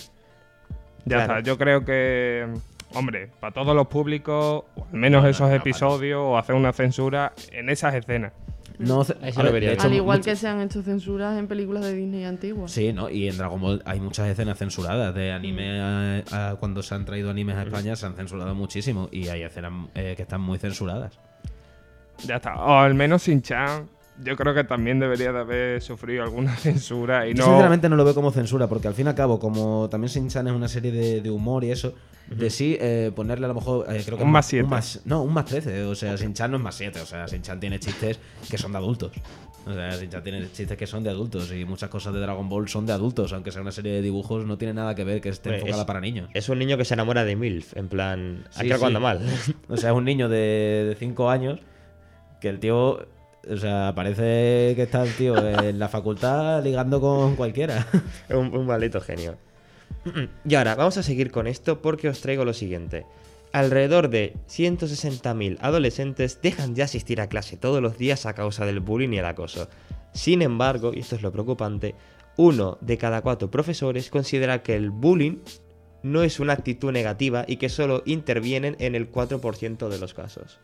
Ya 1.05 1.17
Claro. 1.17 1.21
está, 1.23 1.39
yo 1.41 1.57
creo 1.57 1.83
que, 1.83 2.47
hombre, 2.93 3.27
para 3.41 3.53
todos 3.53 3.75
los 3.75 3.87
públicos, 3.87 4.63
o 4.75 4.85
al 4.85 4.93
menos 4.97 5.19
No, 5.21 5.23
no, 5.23 5.29
esos 5.29 5.49
no, 5.49 5.55
episodios, 5.55 6.21
o 6.23 6.37
hacer 6.37 6.55
una 6.55 6.71
censura 6.71 7.33
en 7.51 7.67
esas 7.69 7.95
escenas. 7.95 8.31
No, 8.79 9.03
ver, 9.43 9.53
vería. 9.53 9.73
hecho, 9.73 9.83
Al 9.87 9.93
igual 9.93 10.17
mucho- 10.19 10.29
que 10.31 10.35
se 10.35 10.47
han 10.47 10.61
hecho 10.61 10.81
censuras 10.81 11.37
en 11.37 11.47
películas 11.47 11.83
de 11.83 11.93
Disney 11.93 12.23
antiguas. 12.25 12.71
Sí, 12.71 12.91
¿no? 12.93 13.09
Y 13.09 13.27
en 13.27 13.37
Dragon 13.37 13.59
Ball 13.61 13.81
hay 13.85 13.99
muchas 13.99 14.27
escenas 14.29 14.57
censuradas 14.57 15.13
de 15.15 15.31
anime 15.31 15.79
a- 15.79 16.23
a- 16.31 16.55
cuando 16.55 16.81
se 16.83 16.95
han 16.95 17.05
traído 17.05 17.29
animes 17.29 17.55
a 17.55 17.63
España 17.63 17.95
se 17.95 18.05
han 18.05 18.15
censurado 18.15 18.53
muchísimo 18.55 19.09
y 19.11 19.27
hay 19.27 19.43
escenas 19.43 19.71
eh, 19.95 20.13
que 20.15 20.23
están 20.23 20.41
muy 20.41 20.57
censuradas. 20.57 21.17
Ya 22.25 22.35
está. 22.35 22.55
O 22.55 22.77
al 22.79 22.93
menos 22.93 23.23
Sin-Chan, 23.23 23.89
yo 24.23 24.35
creo 24.35 24.53
que 24.53 24.63
también 24.63 24.99
debería 24.99 25.31
de 25.31 25.39
haber 25.39 25.81
sufrido 25.81 26.23
alguna 26.23 26.55
censura 26.57 27.27
y 27.27 27.33
Yo 27.33 27.39
no... 27.39 27.45
sinceramente 27.45 27.89
no 27.89 27.95
lo 27.95 28.05
veo 28.05 28.13
como 28.13 28.31
censura, 28.31 28.67
porque 28.67 28.87
al 28.87 28.93
fin 28.93 29.05
y 29.07 29.09
al 29.09 29.15
cabo, 29.15 29.39
como 29.39 29.87
también 29.89 30.11
Shin-Chan 30.11 30.47
es 30.47 30.53
una 30.53 30.67
serie 30.67 30.91
de, 30.91 31.21
de 31.21 31.29
humor 31.29 31.63
y 31.63 31.71
eso, 31.71 31.93
de 32.27 32.49
sí 32.49 32.77
eh, 32.79 33.11
ponerle 33.15 33.45
a 33.45 33.49
lo 33.49 33.55
mejor, 33.55 33.85
eh, 33.89 34.01
creo 34.05 34.17
que 34.17 34.23
Un 34.23 34.31
más 34.31 34.45
siete. 34.45 34.69
no, 35.05 35.23
un 35.23 35.33
más 35.33 35.45
13, 35.45 35.83
o 35.83 35.95
sea, 35.95 36.15
Shin-Chan 36.15 36.51
no 36.51 36.57
es 36.57 36.63
más 36.63 36.75
7, 36.75 36.99
o 37.01 37.05
sea, 37.05 37.25
Shin-Chan 37.25 37.59
tiene 37.59 37.79
chistes 37.79 38.19
que 38.49 38.57
son 38.57 38.71
de 38.71 38.77
adultos. 38.77 39.11
O 39.65 39.73
sea, 39.73 39.95
Shin-Chan 39.95 40.23
tiene 40.23 40.51
chistes 40.51 40.77
que 40.77 40.85
son 40.87 41.03
de 41.03 41.09
adultos 41.09 41.51
y 41.53 41.63
muchas 41.65 41.89
cosas 41.89 42.13
de 42.13 42.19
Dragon 42.19 42.47
Ball 42.49 42.67
son 42.67 42.85
de 42.85 42.91
adultos, 42.93 43.31
aunque 43.33 43.51
sea 43.51 43.61
una 43.61 43.71
serie 43.71 43.93
de 43.93 44.01
dibujos, 44.01 44.45
no 44.45 44.57
tiene 44.57 44.73
nada 44.73 44.93
que 44.93 45.03
ver 45.05 45.21
que 45.21 45.29
esté 45.29 45.55
enfocada 45.55 45.81
es- 45.81 45.85
para 45.87 46.01
niños. 46.01 46.29
Es 46.33 46.49
un 46.49 46.59
niño 46.59 46.77
que 46.77 46.85
se 46.85 46.93
enamora 46.93 47.23
de 47.25 47.35
MILF, 47.35 47.75
en 47.77 47.87
plan, 47.87 48.43
Sí, 48.51 48.69
aquí 48.71 48.79
sí. 48.79 48.85
anda 48.85 48.99
mal. 48.99 49.21
O 49.69 49.77
sea, 49.77 49.91
es 49.91 49.95
un 49.95 50.03
niño 50.05 50.27
de 50.29 50.95
5 50.99 51.29
años 51.29 51.59
que 52.41 52.49
el 52.49 52.59
tío, 52.59 53.05
o 53.49 53.57
sea, 53.57 53.93
parece 53.95 54.73
que 54.75 54.83
está 54.83 55.05
tío 55.05 55.35
en 55.37 55.79
la 55.79 55.89
facultad 55.89 56.63
ligando 56.63 57.01
con 57.01 57.35
cualquiera. 57.35 57.87
un, 58.29 58.55
un 58.55 58.65
maldito 58.65 59.01
genio. 59.01 59.37
Y 60.45 60.55
ahora, 60.55 60.75
vamos 60.75 60.97
a 60.97 61.03
seguir 61.03 61.31
con 61.31 61.47
esto 61.47 61.81
porque 61.81 62.09
os 62.09 62.21
traigo 62.21 62.45
lo 62.45 62.53
siguiente. 62.53 63.05
Alrededor 63.53 64.09
de 64.09 64.33
160.000 64.49 65.57
adolescentes 65.61 66.39
dejan 66.41 66.73
de 66.73 66.83
asistir 66.83 67.21
a 67.21 67.27
clase 67.27 67.55
todos 67.55 67.81
los 67.81 67.97
días 67.97 68.25
a 68.25 68.33
causa 68.33 68.65
del 68.65 68.79
bullying 68.79 69.13
y 69.13 69.19
el 69.19 69.25
acoso. 69.25 69.69
Sin 70.11 70.41
embargo, 70.41 70.91
y 70.93 70.99
esto 70.99 71.15
es 71.15 71.21
lo 71.21 71.31
preocupante, 71.31 71.95
uno 72.35 72.77
de 72.81 72.97
cada 72.97 73.21
cuatro 73.21 73.51
profesores 73.51 74.09
considera 74.09 74.63
que 74.63 74.75
el 74.75 74.89
bullying 74.89 75.37
no 76.01 76.23
es 76.23 76.39
una 76.39 76.53
actitud 76.53 76.91
negativa 76.91 77.45
y 77.47 77.57
que 77.57 77.69
solo 77.69 78.01
intervienen 78.05 78.75
en 78.79 78.95
el 78.95 79.11
4% 79.11 79.87
de 79.87 79.99
los 79.99 80.13
casos. 80.13 80.59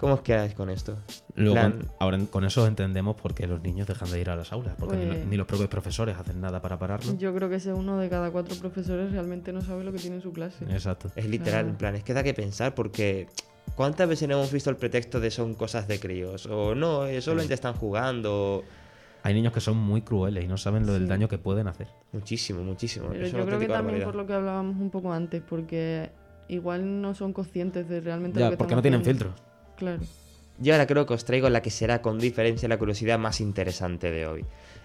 ¿Cómo 0.00 0.14
os 0.14 0.22
quedáis 0.22 0.54
con 0.54 0.70
esto? 0.70 0.96
Luego, 1.34 1.54
Plan- 1.54 1.84
ahora 1.98 2.18
con 2.30 2.44
eso 2.46 2.66
entendemos 2.66 3.16
por 3.20 3.34
qué 3.34 3.46
los 3.46 3.60
niños 3.60 3.86
dejan 3.86 4.10
de 4.10 4.18
ir 4.20 4.30
a 4.30 4.36
las 4.36 4.50
aulas, 4.50 4.74
porque 4.78 4.96
ni, 4.96 5.06
Pues- 5.06 5.26
ni 5.26 5.36
los 5.36 5.46
propios 5.46 5.68
profesores 5.68 6.16
hacen 6.16 6.40
nada 6.40 6.62
para 6.62 6.78
pararlo. 6.78 7.16
Yo 7.18 7.34
creo 7.34 7.50
que 7.50 7.56
ese 7.56 7.74
uno 7.74 7.98
de 7.98 8.08
cada 8.08 8.30
cuatro 8.30 8.56
profesores 8.56 9.12
realmente 9.12 9.52
no 9.52 9.60
sabe 9.60 9.84
lo 9.84 9.92
que 9.92 9.98
tiene 9.98 10.16
en 10.16 10.22
su 10.22 10.32
clase. 10.32 10.64
Exacto. 10.70 11.10
Es 11.16 11.26
literal, 11.26 11.52
Claro. 11.64 11.68
en 11.68 11.76
plan, 11.76 11.94
es 11.96 12.02
que 12.04 12.14
da 12.14 12.22
que 12.22 12.32
pensar 12.32 12.74
porque 12.74 13.28
¿cuántas 13.76 14.08
veces 14.08 14.26
no 14.26 14.36
hemos 14.36 14.50
visto 14.50 14.70
el 14.70 14.76
pretexto 14.76 15.20
de 15.20 15.30
son 15.30 15.52
cosas 15.54 15.86
de 15.86 16.00
críos? 16.00 16.46
O 16.46 16.74
no, 16.74 17.04
eh, 17.06 17.20
solamente 17.20 17.52
están 17.54 17.74
jugando. 17.74 18.64
Hay 19.22 19.34
niños 19.34 19.52
que 19.52 19.60
son 19.60 19.76
muy 19.76 20.00
crueles 20.00 20.42
y 20.44 20.48
no 20.48 20.56
saben 20.56 20.86
lo 20.86 20.94
del 20.94 21.06
daño 21.08 21.28
que 21.28 21.36
pueden 21.36 21.68
hacer. 21.68 21.88
Muchísimo, 22.12 22.62
muchísimo. 22.62 23.08
Pero 23.10 23.26
yo 23.26 23.32
creo 23.44 23.58
que 23.58 23.66
también 23.66 23.68
barbaridad. 23.68 24.06
por 24.06 24.14
lo 24.14 24.26
que 24.26 24.32
hablábamos 24.32 24.76
un 24.80 24.88
poco 24.88 25.12
antes, 25.12 25.42
porque 25.46 26.10
igual 26.48 27.02
no 27.02 27.14
son 27.14 27.34
conscientes 27.34 27.86
de 27.86 28.00
realmente 28.00 28.40
Ya, 28.40 28.46
lo 28.46 28.50
que 28.52 28.56
porque 28.56 28.74
no 28.74 28.80
tienen 28.82 29.04
filtros. 29.04 29.34
Claro. 29.80 30.02
Y 30.62 30.70
ahora 30.70 30.86
creo 30.86 31.06
que 31.06 31.14
os 31.14 31.24
traigo 31.24 31.48
la 31.48 31.62
que 31.62 31.70
será 31.70 32.02
con 32.02 32.18
diferencia 32.18 32.68
la 32.68 32.78
curiosidad 32.78 33.18
más 33.18 33.40
interesante 33.40 34.10
de 34.10 34.26
hoy. 34.26 34.44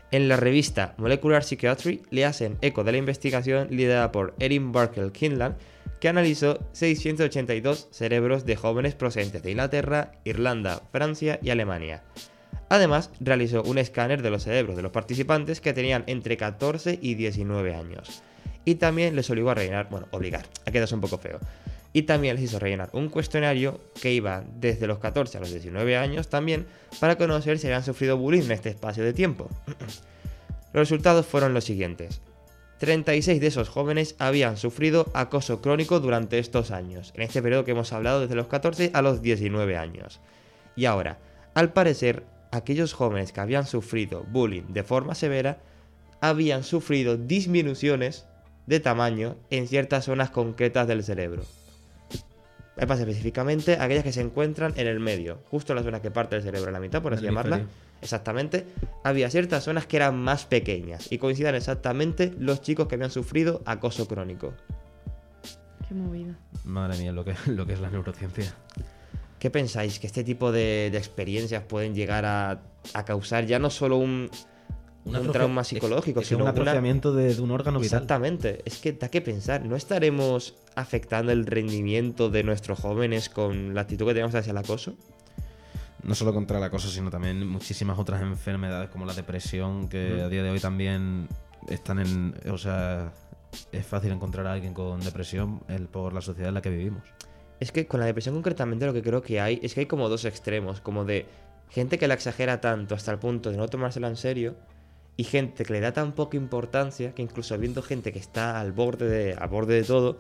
En 0.10 0.30
la 0.30 0.38
revista 0.38 0.96
Molecular 0.98 1.44
Psychiatry 1.44 2.02
le 2.12 2.24
hacen 2.24 2.58
eco 2.62 2.86
de 2.86 2.94
la 2.94 2.98
investigación 2.98 3.68
liderada 3.72 4.14
por 4.14 4.36
Erin 4.40 4.72
Barkel 4.72 5.12
Kinlan, 5.12 5.58
que 6.00 6.08
analizó 6.08 6.60
682 6.72 7.90
cerebros 7.92 8.46
de 8.46 8.56
jóvenes 8.56 8.96
procedentes 8.96 9.44
de 9.44 9.52
Inglaterra, 9.52 10.14
Irlanda, 10.24 10.82
Francia 10.94 11.40
y 11.42 11.50
Alemania. 11.50 12.04
Además, 12.70 13.10
realizó 13.20 13.62
un 13.64 13.78
escáner 13.78 14.22
de 14.22 14.30
los 14.30 14.44
cerebros 14.44 14.78
de 14.78 14.82
los 14.82 14.94
participantes 14.94 15.60
que 15.60 15.74
tenían 15.74 16.06
entre 16.08 16.38
14 16.38 17.00
y 17.02 17.16
19 17.16 17.76
años. 17.76 18.24
Y 18.64 18.76
también 18.76 19.16
les 19.16 19.30
obligó 19.30 19.50
a 19.50 19.56
rellenar, 19.56 19.90
bueno, 19.90 20.08
obligar, 20.12 20.46
ha 20.66 20.72
quedado 20.72 20.96
un 20.96 21.02
poco 21.02 21.18
feo. 21.18 21.40
Y 21.96 22.02
también 22.02 22.36
les 22.36 22.44
hizo 22.44 22.60
rellenar 22.60 22.90
un 22.92 23.08
cuestionario 23.08 23.80
que 24.02 24.12
iba 24.12 24.44
desde 24.60 24.86
los 24.86 25.00
14 25.00 25.38
a 25.38 25.40
los 25.40 25.50
19 25.50 25.96
años 25.96 26.28
también 26.28 26.68
para 27.00 27.18
conocer 27.18 27.58
si 27.58 27.68
habían 27.68 27.86
sufrido 27.86 28.18
bullying 28.18 28.44
en 28.44 28.52
este 28.52 28.68
espacio 28.68 29.02
de 29.02 29.14
tiempo. 29.14 29.50
Los 30.74 30.90
resultados 30.90 31.26
fueron 31.26 31.54
los 31.54 31.64
siguientes. 31.64 32.20
36 32.80 33.40
de 33.40 33.48
esos 33.48 33.70
jóvenes 33.70 34.16
habían 34.20 34.58
sufrido 34.58 35.10
acoso 35.14 35.62
crónico 35.62 36.02
durante 36.02 36.38
estos 36.38 36.72
años, 36.72 37.14
en 37.16 37.22
este 37.22 37.42
periodo 37.42 37.64
que 37.64 37.72
hemos 37.72 37.94
hablado 37.94 38.20
desde 38.20 38.36
los 38.36 38.48
14 38.48 38.92
a 38.94 39.02
los 39.02 39.22
19 39.22 39.78
años. 39.78 40.20
Y 40.76 40.84
ahora, 40.84 41.18
al 41.54 41.72
parecer, 41.72 42.24
aquellos 42.52 42.92
jóvenes 42.92 43.32
que 43.32 43.40
habían 43.40 43.66
sufrido 43.66 44.26
bullying 44.30 44.74
de 44.74 44.84
forma 44.84 45.16
severa 45.16 45.60
habían 46.20 46.66
sufrido 46.66 47.16
disminuciones 47.16 48.26
de 48.66 48.82
tamaño 48.82 49.38
en 49.50 49.70
ciertas 49.70 50.04
zonas 50.04 50.30
concretas 50.30 50.90
del 50.90 51.02
cerebro. 51.02 51.46
Más 52.88 53.00
específicamente 53.00 53.78
aquellas 53.80 54.04
que 54.04 54.12
se 54.12 54.22
encuentran 54.22 54.74
en 54.76 54.88
el 54.88 55.00
medio, 55.00 55.40
justo 55.50 55.74
la 55.74 55.82
zona 55.82 56.02
que 56.02 56.12
parte 56.12 56.36
del 56.36 56.44
cerebro 56.44 56.68
en 56.68 56.74
la 56.74 56.80
mitad, 56.80 57.02
por 57.02 57.14
así 57.14 57.24
llamarla. 57.24 57.62
Exactamente. 58.02 58.66
Había 59.04 59.30
ciertas 59.30 59.64
zonas 59.64 59.88
que 59.88 59.98
eran 59.98 60.18
más 60.18 60.46
pequeñas 60.46 61.12
y 61.12 61.18
coincidían 61.18 61.56
exactamente 61.56 62.34
los 62.38 62.62
chicos 62.62 62.88
que 62.88 62.96
habían 62.96 63.12
sufrido 63.12 63.62
acoso 63.66 64.08
crónico. 64.08 64.54
Qué 65.88 65.94
movida. 65.94 66.38
Madre 66.66 66.98
mía, 66.98 67.12
lo 67.14 67.24
que, 67.24 67.34
lo 67.48 67.66
que 67.66 67.74
es 67.74 67.80
la 67.80 67.90
neurociencia. 67.90 68.54
¿Qué 69.40 69.50
pensáis? 69.50 70.00
¿Que 70.00 70.08
este 70.08 70.24
tipo 70.24 70.52
de, 70.52 70.90
de 70.92 70.98
experiencias 70.98 71.64
pueden 71.64 71.96
llegar 71.96 72.26
a, 72.26 72.62
a 72.94 73.06
causar 73.06 73.46
ya 73.46 73.60
no 73.60 73.70
solo 73.70 73.98
un, 73.98 74.30
un 75.06 75.32
trauma 75.32 75.62
es- 75.62 75.68
psicológico, 75.68 76.20
es 76.22 76.28
sino 76.28 76.40
un 76.40 76.42
una- 76.44 76.52
atrofiamiento 76.52 77.14
de, 77.14 77.36
de 77.36 77.42
un 77.42 77.52
órgano 77.52 77.80
vital. 77.80 77.98
Exactamente, 78.04 78.62
es 78.66 78.80
que 78.80 78.92
da 78.94 79.10
que 79.10 79.22
pensar, 79.22 79.64
¿no 79.66 79.76
estaremos 79.76 80.56
afectando 80.76 81.32
el 81.32 81.46
rendimiento 81.46 82.30
de 82.30 82.44
nuestros 82.44 82.80
jóvenes 82.80 83.30
con 83.30 83.74
la 83.74 83.82
actitud 83.82 84.06
que 84.08 84.14
tenemos 84.14 84.34
hacia 84.36 84.52
el 84.52 84.58
acoso? 84.58 84.96
No 86.04 86.14
solo 86.14 86.34
contra 86.34 86.58
el 86.60 86.64
acoso, 86.64 86.88
sino 86.90 87.10
también 87.10 87.48
muchísimas 87.48 87.98
otras 87.98 88.22
enfermedades 88.22 88.90
como 88.90 89.06
la 89.06 89.14
depresión, 89.14 89.88
que 89.88 90.22
a 90.22 90.30
día 90.30 90.44
de 90.44 90.50
hoy 90.52 90.60
también 90.60 91.28
están 91.68 91.98
en. 92.00 92.36
O 92.52 92.58
sea, 92.60 93.12
es 93.72 93.86
fácil 93.88 94.12
encontrar 94.12 94.46
a 94.46 94.54
alguien 94.54 94.74
con 94.76 95.00
depresión 95.02 95.62
el, 95.68 95.88
por 95.88 96.14
la 96.14 96.22
sociedad 96.22 96.50
en 96.50 96.54
la 96.56 96.62
que 96.62 96.70
vivimos. 96.70 97.02
Es 97.60 97.72
que 97.72 97.88
con 97.88 98.00
la 98.02 98.06
depresión 98.06 98.36
concretamente 98.36 98.86
lo 98.86 98.94
que 98.94 99.02
creo 99.02 99.22
que 99.24 99.40
hay 99.42 99.60
es 99.64 99.74
que 99.74 99.80
hay 99.80 99.86
como 99.88 100.08
dos 100.10 100.26
extremos, 100.26 100.80
como 100.82 101.06
de 101.06 101.26
gente 101.70 101.98
que 101.98 102.08
la 102.08 102.14
exagera 102.14 102.62
tanto 102.62 102.94
hasta 102.94 103.12
el 103.12 103.18
punto 103.18 103.50
de 103.50 103.58
no 103.58 103.68
tomársela 103.68 104.08
en 104.08 104.18
serio 104.18 104.56
y 105.18 105.24
gente 105.24 105.64
que 105.64 105.74
le 105.74 105.80
da 105.80 105.94
tan 105.94 106.12
poca 106.14 106.36
importancia 106.38 107.14
que 107.14 107.22
incluso 107.22 107.58
viendo 107.58 107.82
gente 107.82 108.12
que 108.12 108.20
está 108.20 108.60
al 108.60 108.72
borde 108.74 109.08
de, 109.10 109.34
al 109.34 109.48
borde 109.50 109.76
de 109.76 109.84
todo, 109.84 110.18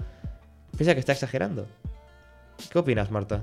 piensa 0.77 0.93
que 0.93 0.99
está 0.99 1.11
exagerando. 1.13 1.67
¿Qué 2.71 2.79
opinas, 2.79 3.11
Marta? 3.11 3.41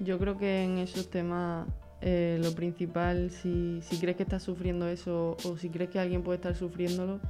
Yo 0.00 0.18
creo 0.18 0.36
que 0.36 0.64
en 0.64 0.78
esos 0.78 1.08
temas 1.08 1.68
eh, 2.00 2.38
lo 2.42 2.52
principal, 2.52 3.30
si, 3.30 3.80
si 3.82 3.98
crees 3.98 4.16
que 4.16 4.24
estás 4.24 4.42
sufriendo 4.42 4.88
eso 4.88 5.36
o 5.44 5.56
si 5.56 5.70
crees 5.70 5.90
que 5.90 6.00
alguien 6.00 6.22
puede 6.22 6.36
estar 6.36 6.54
sufriéndolo, 6.56 7.20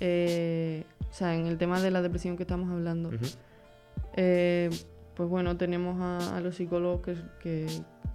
eh, 0.00 0.84
o 1.08 1.12
sea, 1.14 1.34
en 1.36 1.46
el 1.46 1.56
tema 1.58 1.80
de 1.80 1.90
la 1.92 2.02
depresión 2.02 2.36
que 2.36 2.42
estamos 2.42 2.70
hablando, 2.70 3.10
eh, 4.16 4.70
pues 5.14 5.28
bueno, 5.28 5.56
tenemos 5.56 6.00
a, 6.00 6.36
a 6.36 6.40
los 6.40 6.56
psicólogos 6.56 7.02
que, 7.02 7.14
que- 7.40 7.66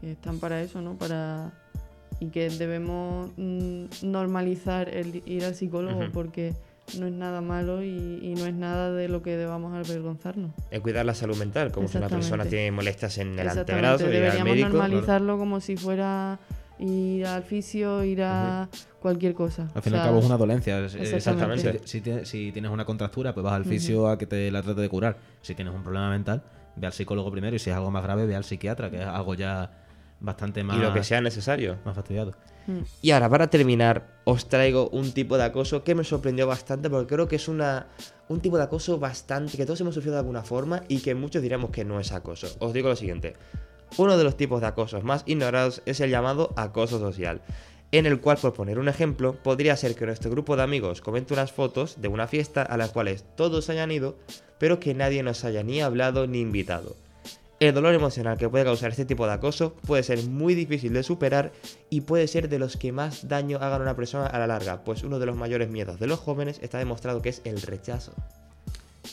que 0.02 0.12
están 0.14 0.40
para 0.40 0.62
eso, 0.62 0.82
¿no? 0.82 0.98
Para, 0.98 1.52
y 2.22 2.28
que 2.28 2.50
debemos 2.50 3.32
mm, 3.36 3.86
normalizar 4.04 4.88
el 4.88 5.22
ir 5.26 5.44
al 5.44 5.56
psicólogo 5.56 6.00
porque 6.14 6.54
no 6.98 7.08
es 7.08 7.14
nada 7.14 7.42
malo 7.42 7.84
y, 7.84 8.20
y 8.22 8.34
no 8.36 8.46
es 8.46 8.54
nada 8.54 8.92
de 8.94 9.08
lo 9.10 9.22
que 9.22 9.36
debamos 9.36 9.74
avergonzarnos. 9.74 10.52
El 10.72 10.82
cuidar 10.82 11.06
la 11.06 11.14
salud 11.14 11.36
mental, 11.38 11.72
como 11.72 11.88
si 11.88 11.98
una 11.98 12.08
persona 12.10 12.46
tiene 12.46 12.72
molestias 12.72 13.18
en 13.18 13.38
el 13.40 13.50
antebrazo, 13.50 14.04
ir 14.04 14.08
al 14.08 14.12
deberíamos 14.14 14.46
médico. 14.54 14.70
normalizarlo 14.70 15.38
como 15.38 15.60
si 15.60 15.76
fuera 15.78 16.40
ir 16.80 17.26
al 17.26 17.44
fisio, 17.44 18.04
ir 18.04 18.24
a 18.24 18.68
cualquier 19.00 19.34
cosa. 19.34 19.70
Al 19.74 19.82
fin 19.82 19.94
y 19.94 19.96
O 19.98 20.00
al 20.00 20.06
cabo 20.08 20.20
es 20.20 20.26
una 20.26 20.38
dolencia. 20.38 20.80
es- 20.86 20.96
es- 20.96 21.14
Exactamente. 21.14 21.80
Si, 21.86 21.88
si 21.88 22.02
tienes- 22.02 22.28
si 22.28 22.52
tienes 22.52 22.72
una 22.72 22.86
contractura, 22.86 23.34
pues 23.34 23.44
vas 23.44 23.54
al 23.54 23.66
fisio 23.66 24.08
a 24.10 24.18
que 24.18 24.26
te 24.26 24.50
la 24.52 24.62
trate 24.62 24.82
de 24.82 24.90
curar. 24.90 25.18
Si 25.42 25.56
tienes 25.56 25.74
un 25.74 25.84
problema 25.84 26.10
mental, 26.10 26.44
ve 26.76 26.88
al 26.88 26.94
psicólogo 26.94 27.32
primero 27.32 27.56
y 27.56 27.60
si 27.60 27.70
es 27.70 27.76
algo 27.76 27.90
más 27.92 28.04
grave, 28.04 28.26
ve 28.26 28.36
al 28.36 28.44
psiquiatra, 28.44 28.90
que 28.92 28.98
es 29.02 29.06
algo 29.08 29.34
ya 29.36 29.72
bastante 30.22 30.64
más, 30.64 30.78
Y 30.78 30.80
lo 30.80 30.94
que 30.94 31.04
sea 31.04 31.20
necesario. 31.20 31.78
más 31.84 31.96
fastidiado. 31.96 32.34
Mm. 32.68 32.80
Y 33.02 33.12
ahora, 33.12 33.30
para 33.30 33.50
terminar, 33.50 34.22
os 34.24 34.48
traigo 34.48 34.90
un 34.90 35.12
tipo 35.12 35.38
de 35.38 35.44
acoso 35.44 35.84
que 35.84 35.96
me 35.96 36.04
sorprendió 36.04 36.48
bastante 36.48 36.90
porque 36.90 37.16
creo 37.16 37.28
que 37.28 37.36
es 37.36 37.48
una, 37.48 37.88
un 38.30 38.40
tipo 38.40 38.58
de 38.58 38.64
acoso 38.64 39.00
bastante 39.00 39.58
que 39.58 39.66
todos 39.66 39.82
hemos 39.82 39.96
sufrido 39.96 40.14
de 40.14 40.20
alguna 40.20 40.44
forma 40.44 40.84
y 40.88 41.00
que 41.00 41.16
muchos 41.16 41.42
diremos 41.42 41.72
que 41.72 41.84
no 41.84 42.00
es 42.00 42.12
acoso. 42.12 42.48
Os 42.60 42.74
digo 42.74 42.90
lo 42.90 42.96
siguiente. 42.96 43.36
Uno 43.98 44.18
de 44.18 44.24
los 44.24 44.38
tipos 44.38 44.62
de 44.62 44.68
acosos 44.68 45.04
más 45.04 45.24
ignorados 45.26 45.82
es 45.86 46.00
el 46.00 46.12
llamado 46.12 46.54
acoso 46.56 46.98
social, 47.00 47.42
en 47.92 48.06
el 48.06 48.22
cual, 48.22 48.38
por 48.38 48.54
poner 48.54 48.80
un 48.80 48.88
ejemplo, 48.88 49.34
podría 49.34 49.76
ser 49.76 49.96
que 49.96 50.06
nuestro 50.06 50.32
grupo 50.32 50.56
de 50.56 50.64
amigos 50.64 51.02
comente 51.02 51.34
unas 51.34 51.52
fotos 51.52 52.00
de 52.00 52.08
una 52.08 52.28
fiesta 52.28 52.62
a 52.62 52.78
las 52.78 52.92
cuales 52.92 53.26
todos 53.36 53.70
hayan 53.70 53.92
ido, 53.92 54.16
pero 54.60 54.80
que 54.80 54.94
nadie 54.94 55.24
nos 55.24 55.44
haya 55.44 55.64
ni 55.64 55.82
hablado 55.82 56.26
ni 56.26 56.40
invitado. 56.40 56.96
El 57.62 57.76
dolor 57.76 57.94
emocional 57.94 58.40
que 58.40 58.50
puede 58.50 58.64
causar 58.66 58.90
este 58.90 59.06
tipo 59.06 59.28
de 59.28 59.34
acoso 59.34 59.76
puede 59.86 60.02
ser 60.02 60.24
muy 60.24 60.56
difícil 60.56 60.94
de 60.94 61.04
superar 61.04 61.52
y 61.92 62.02
puede 62.02 62.28
ser 62.28 62.50
de 62.50 62.58
los 62.58 62.76
que 62.76 62.92
más 62.92 63.28
daño 63.28 63.60
hagan 63.62 63.82
a 63.82 63.84
una 63.84 63.96
persona 63.96 64.26
a 64.26 64.40
la 64.40 64.48
larga, 64.48 64.84
pues 64.84 65.04
uno 65.04 65.20
de 65.20 65.28
los 65.28 65.36
mayores 65.36 65.70
miedos 65.70 66.00
de 66.00 66.08
los 66.08 66.20
jóvenes 66.20 66.58
está 66.64 66.80
demostrado 66.80 67.22
que 67.22 67.30
es 67.30 67.44
el 67.46 67.62
rechazo. 67.62 68.16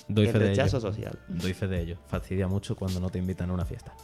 Doy 0.08 0.28
el 0.28 0.32
fe 0.32 0.38
de 0.38 0.48
rechazo 0.48 0.78
ello. 0.78 0.88
social. 0.88 1.18
Doy 1.28 1.52
fe 1.52 1.66
de 1.66 1.82
ello. 1.82 1.98
Fastidia 2.06 2.48
mucho 2.48 2.74
cuando 2.74 3.00
no 3.00 3.10
te 3.10 3.18
invitan 3.18 3.50
a 3.50 3.52
una 3.52 3.66
fiesta. 3.66 3.94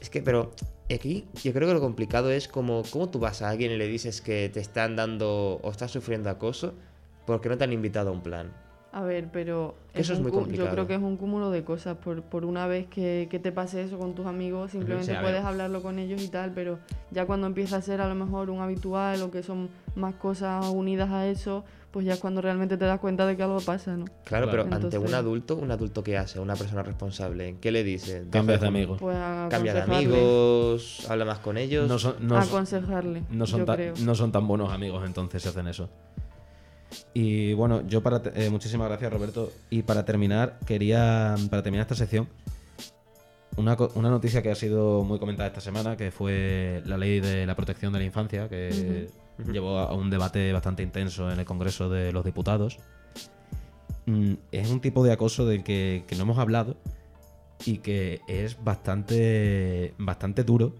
Es 0.00 0.08
que, 0.08 0.22
pero 0.22 0.54
aquí 0.90 1.26
yo 1.44 1.52
creo 1.52 1.68
que 1.68 1.74
lo 1.74 1.80
complicado 1.82 2.30
es 2.30 2.48
como 2.48 2.82
cómo 2.90 3.10
tú 3.10 3.18
vas 3.18 3.42
a 3.42 3.50
alguien 3.50 3.70
y 3.70 3.76
le 3.76 3.86
dices 3.86 4.22
que 4.22 4.48
te 4.48 4.60
están 4.60 4.96
dando 4.96 5.60
o 5.62 5.70
estás 5.70 5.90
sufriendo 5.90 6.30
acoso 6.30 6.72
porque 7.26 7.50
no 7.50 7.58
te 7.58 7.64
han 7.64 7.72
invitado 7.74 8.08
a 8.08 8.12
un 8.12 8.22
plan. 8.22 8.50
A 8.92 9.02
ver, 9.02 9.28
pero 9.32 9.76
Eso 9.94 10.14
es 10.14 10.20
muy 10.20 10.32
complicado. 10.32 10.66
Yo 10.68 10.72
creo 10.72 10.86
que 10.88 10.94
es 10.96 11.00
un 11.00 11.16
cúmulo 11.16 11.50
de 11.52 11.62
cosas. 11.62 11.96
Por, 11.98 12.22
por 12.22 12.44
una 12.44 12.66
vez 12.66 12.86
que, 12.88 13.28
que 13.30 13.38
te 13.38 13.52
pase 13.52 13.82
eso 13.82 13.98
con 13.98 14.14
tus 14.16 14.26
amigos, 14.26 14.72
simplemente 14.72 15.12
Sí, 15.12 15.18
puedes 15.20 15.44
hablarlo 15.44 15.80
con 15.80 16.00
ellos 16.00 16.20
y 16.22 16.28
tal, 16.28 16.50
pero 16.52 16.78
ya 17.12 17.24
cuando 17.24 17.46
empieza 17.46 17.76
a 17.76 17.82
ser 17.82 18.00
a 18.00 18.08
lo 18.08 18.16
mejor 18.16 18.50
un 18.50 18.60
habitual 18.60 19.22
o 19.22 19.30
que 19.30 19.44
son 19.44 19.68
más 19.94 20.14
cosas 20.16 20.66
unidas 20.66 21.10
a 21.10 21.28
eso, 21.28 21.64
pues 21.92 22.04
ya 22.04 22.14
es 22.14 22.18
cuando 22.20 22.40
realmente 22.40 22.76
te 22.76 22.84
das 22.84 22.98
cuenta 22.98 23.26
de 23.26 23.36
que 23.36 23.44
algo 23.44 23.60
pasa, 23.60 23.96
¿no? 23.96 24.06
Claro, 24.24 24.46
Claro. 24.46 24.50
pero 24.50 24.62
ante 24.64 24.74
Entonces- 24.76 25.08
un 25.08 25.14
adulto, 25.14 25.56
¿un 25.56 25.70
adulto 25.70 26.02
qué 26.02 26.18
hace? 26.18 26.40
Una 26.40 26.56
persona 26.56 26.82
responsable. 26.82 27.56
¿Qué 27.60 27.70
le 27.70 27.84
dice? 27.84 28.24
Cambias 28.30 28.60
de 28.60 28.66
amigos. 28.66 28.98
Pues 29.00 29.16
a 29.16 29.46
Cambia 29.50 29.72
de 29.72 29.82
amigos, 29.82 31.06
habla 31.08 31.24
más 31.24 31.38
con 31.38 31.56
ellos. 31.58 31.88
No 31.88 31.98
son, 32.00 32.14
no, 32.26 32.36
aconsejarle, 32.36 33.22
no 33.30 33.46
son 33.46 33.60
yo 33.60 33.64
tan, 33.66 33.76
creo. 33.76 33.94
no 34.04 34.14
son 34.16 34.32
tan 34.32 34.48
buenos 34.48 34.72
amigos 34.72 35.04
entonces 35.06 35.42
si 35.42 35.48
hacen 35.48 35.68
eso. 35.68 35.88
Y 37.14 37.52
bueno, 37.54 37.86
yo 37.86 38.02
para 38.02 38.22
eh, 38.34 38.50
muchísimas 38.50 38.88
gracias 38.88 39.12
Roberto. 39.12 39.52
Y 39.70 39.82
para 39.82 40.04
terminar, 40.04 40.58
quería, 40.66 41.34
para 41.50 41.62
terminar 41.62 41.84
esta 41.84 41.94
sección, 41.94 42.28
una, 43.56 43.76
una 43.94 44.10
noticia 44.10 44.42
que 44.42 44.50
ha 44.50 44.54
sido 44.54 45.04
muy 45.04 45.18
comentada 45.18 45.48
esta 45.48 45.60
semana, 45.60 45.96
que 45.96 46.10
fue 46.10 46.82
la 46.86 46.96
ley 46.96 47.20
de 47.20 47.46
la 47.46 47.54
protección 47.54 47.92
de 47.92 47.98
la 47.98 48.04
infancia, 48.04 48.48
que 48.48 49.08
llevó 49.52 49.78
a 49.78 49.94
un 49.94 50.10
debate 50.10 50.52
bastante 50.52 50.82
intenso 50.82 51.30
en 51.30 51.38
el 51.38 51.44
Congreso 51.44 51.88
de 51.88 52.12
los 52.12 52.24
Diputados. 52.24 52.78
Mm, 54.06 54.34
Es 54.52 54.70
un 54.70 54.80
tipo 54.80 55.04
de 55.04 55.12
acoso 55.12 55.46
del 55.46 55.62
que, 55.62 56.04
que 56.06 56.16
no 56.16 56.22
hemos 56.22 56.38
hablado 56.38 56.76
y 57.64 57.78
que 57.78 58.20
es 58.28 58.62
bastante, 58.62 59.94
bastante 59.98 60.44
duro, 60.44 60.74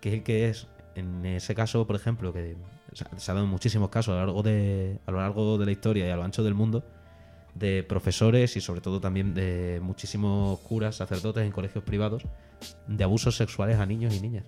que 0.00 0.08
es 0.08 0.14
el 0.16 0.22
que 0.22 0.48
es, 0.48 0.66
en 0.94 1.26
ese 1.26 1.54
caso, 1.54 1.86
por 1.86 1.96
ejemplo, 1.96 2.32
que 2.32 2.56
se 2.92 3.30
ha- 3.30 3.34
dado 3.34 3.46
muchísimos 3.46 3.88
casos 3.90 4.12
a 4.12 4.20
lo 4.20 4.26
largo 4.26 4.42
de, 4.42 4.98
a 5.06 5.10
lo 5.10 5.18
largo 5.18 5.58
de 5.58 5.66
la 5.66 5.72
historia 5.72 6.06
y 6.06 6.10
a 6.10 6.16
lo 6.16 6.22
ancho 6.24 6.42
del 6.42 6.54
mundo, 6.54 6.84
de 7.54 7.82
profesores 7.82 8.56
y 8.56 8.60
sobre 8.60 8.80
todo 8.80 9.00
también 9.00 9.34
de 9.34 9.78
muchísimos 9.82 10.58
curas, 10.60 10.96
sacerdotes 10.96 11.44
en 11.44 11.52
colegios 11.52 11.84
privados, 11.84 12.22
de 12.86 13.04
abusos 13.04 13.36
sexuales 13.36 13.78
a 13.78 13.86
niños 13.86 14.14
y 14.14 14.20
niñas. 14.20 14.44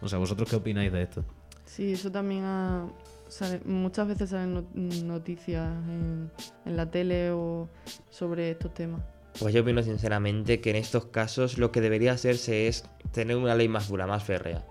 O 0.00 0.08
sea, 0.08 0.18
¿vosotros 0.18 0.48
qué 0.48 0.56
opináis 0.56 0.90
de 0.92 1.02
esto? 1.02 1.24
Sí, 1.66 1.92
eso 1.92 2.10
también 2.10 2.44
ha- 2.44 2.86
sale- 3.28 3.60
muchas 3.64 4.08
veces 4.08 4.30
salen 4.30 4.54
no- 4.54 4.64
noticias 5.04 5.70
en, 5.88 6.30
en 6.64 6.76
la 6.76 6.90
tele 6.90 7.30
o 7.32 7.68
sobre 8.10 8.50
estos 8.52 8.72
temas. 8.74 9.02
Pues 9.38 9.54
yo 9.54 9.62
opino 9.62 9.80
sinceramente 9.82 10.60
que 10.60 10.70
en 10.70 10.76
estos 10.76 11.04
casos 11.06 11.56
lo 11.58 11.70
que 11.70 11.80
debería 11.80 12.12
hacerse 12.12 12.66
es 12.66 12.84
tener 13.12 13.36
una 13.36 13.54
ley 13.54 13.68
más 13.68 13.88
dura, 13.88 14.06
más 14.06 14.24
férrea. 14.24 14.64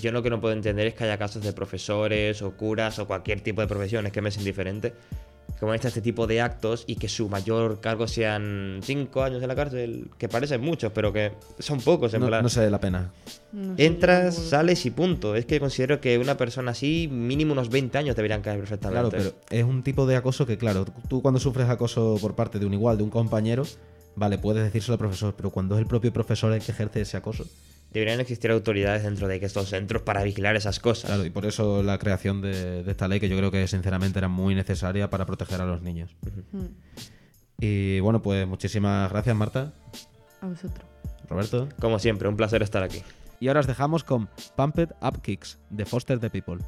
Yo 0.00 0.12
lo 0.12 0.22
que 0.22 0.30
no 0.30 0.40
puedo 0.40 0.54
entender 0.54 0.86
es 0.86 0.94
que 0.94 1.04
haya 1.04 1.18
casos 1.18 1.42
de 1.42 1.52
profesores 1.52 2.42
o 2.42 2.52
curas 2.56 2.98
o 2.98 3.06
cualquier 3.06 3.40
tipo 3.40 3.60
de 3.60 3.66
profesiones 3.66 4.12
que 4.12 4.20
me 4.22 4.28
es 4.28 4.36
indiferente 4.38 4.94
que 5.54 5.60
cometan 5.60 5.88
este 5.88 6.02
tipo 6.02 6.26
de 6.26 6.40
actos 6.42 6.84
y 6.86 6.96
que 6.96 7.08
su 7.08 7.28
mayor 7.30 7.80
cargo 7.80 8.06
sean 8.08 8.80
cinco 8.82 9.22
años 9.22 9.40
en 9.40 9.48
la 9.48 9.54
cárcel, 9.54 10.10
que 10.18 10.28
parecen 10.28 10.60
muchos, 10.60 10.92
pero 10.92 11.12
que 11.14 11.32
son 11.60 11.80
pocos 11.80 12.12
en 12.12 12.20
No, 12.20 12.26
plan. 12.26 12.42
no 12.42 12.48
sé 12.50 12.68
la 12.68 12.78
pena. 12.80 13.12
No 13.52 13.74
Entras, 13.78 14.34
sales 14.34 14.84
y 14.84 14.90
punto. 14.90 15.34
Es 15.34 15.46
que 15.46 15.58
considero 15.60 15.98
que 16.00 16.18
una 16.18 16.36
persona 16.36 16.72
así, 16.72 17.08
mínimo 17.10 17.52
unos 17.52 17.70
20 17.70 17.96
años 17.96 18.16
deberían 18.16 18.42
caer 18.42 18.56
Claro, 18.64 18.78
perfectamente. 19.08 19.16
pero 19.16 19.34
es 19.48 19.64
un 19.64 19.82
tipo 19.82 20.04
de 20.04 20.16
acoso 20.16 20.44
que, 20.46 20.58
claro, 20.58 20.84
tú 21.08 21.22
cuando 21.22 21.40
sufres 21.40 21.68
acoso 21.70 22.18
por 22.20 22.34
parte 22.34 22.58
de 22.58 22.66
un 22.66 22.74
igual, 22.74 22.98
de 22.98 23.04
un 23.04 23.10
compañero, 23.10 23.62
vale, 24.16 24.36
puedes 24.38 24.62
decírselo 24.64 24.94
al 24.94 24.98
profesor, 24.98 25.34
pero 25.36 25.50
cuando 25.50 25.76
es 25.76 25.80
el 25.80 25.86
propio 25.86 26.12
profesor 26.12 26.52
el 26.52 26.60
que 26.60 26.72
ejerce 26.72 27.00
ese 27.00 27.16
acoso, 27.16 27.46
Deberían 27.96 28.20
existir 28.20 28.50
autoridades 28.50 29.04
dentro 29.04 29.26
de 29.26 29.36
estos 29.36 29.70
centros 29.70 30.02
para 30.02 30.22
vigilar 30.22 30.54
esas 30.54 30.80
cosas. 30.80 31.08
claro, 31.08 31.24
y 31.24 31.30
por 31.30 31.46
eso 31.46 31.82
la 31.82 31.96
creación 31.96 32.42
de, 32.42 32.82
de 32.82 32.90
esta 32.90 33.08
ley, 33.08 33.20
que 33.20 33.28
yo 33.30 33.38
creo 33.38 33.50
que 33.50 33.66
sinceramente 33.66 34.18
era 34.18 34.28
muy 34.28 34.54
necesaria 34.54 35.08
para 35.08 35.24
proteger 35.24 35.62
a 35.62 35.64
los 35.64 35.80
niños. 35.80 36.14
Y 37.58 37.98
bueno, 38.00 38.20
pues 38.20 38.46
muchísimas 38.46 39.10
gracias, 39.10 39.34
Marta, 39.34 39.72
A 40.42 40.46
vosotros. 40.46 40.86
Roberto. 41.26 41.70
Como 41.80 41.98
siempre, 41.98 42.28
un 42.28 42.36
placer 42.36 42.62
estar 42.62 42.82
aquí. 42.82 43.02
Y 43.40 43.48
ahora 43.48 43.60
os 43.60 43.66
dejamos 43.66 44.04
con 44.04 44.28
Pumped 44.56 44.90
Up 45.00 45.22
Kicks 45.22 45.58
de 45.70 45.86
Foster 45.86 46.18
the 46.18 46.28
People. 46.28 46.58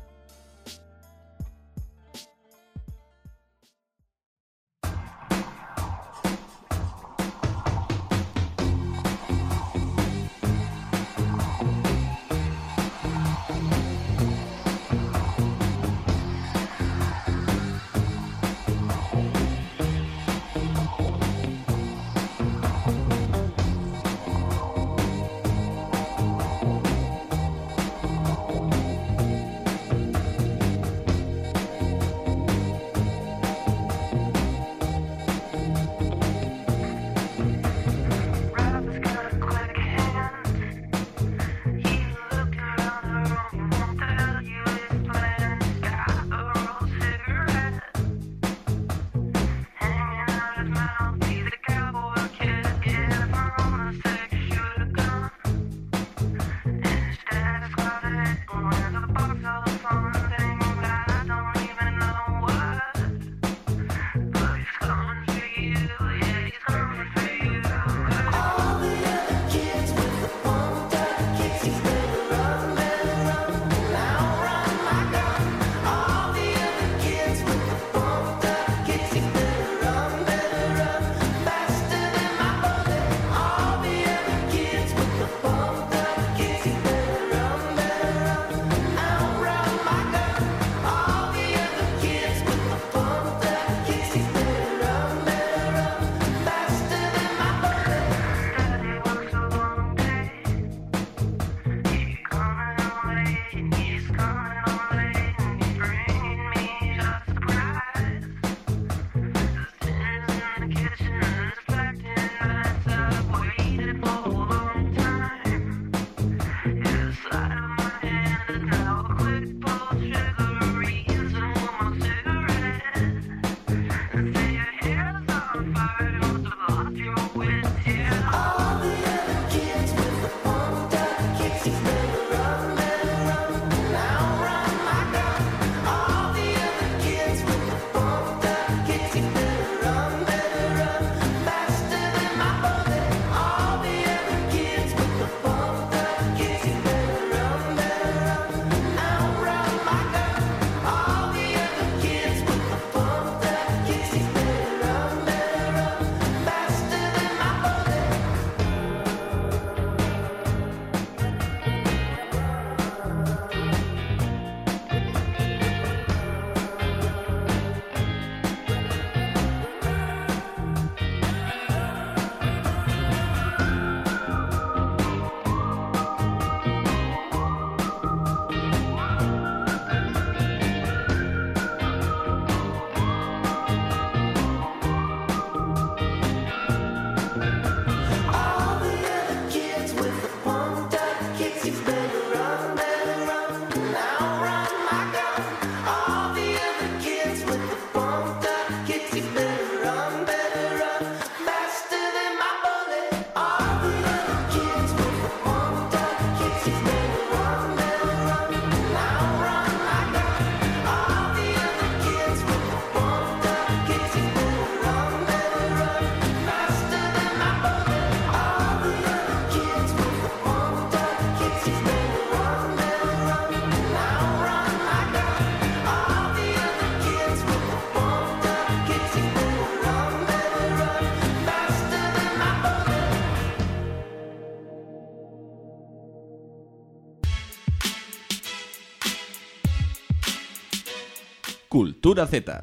Cultura 242.08 242.26
Z. 242.26 242.62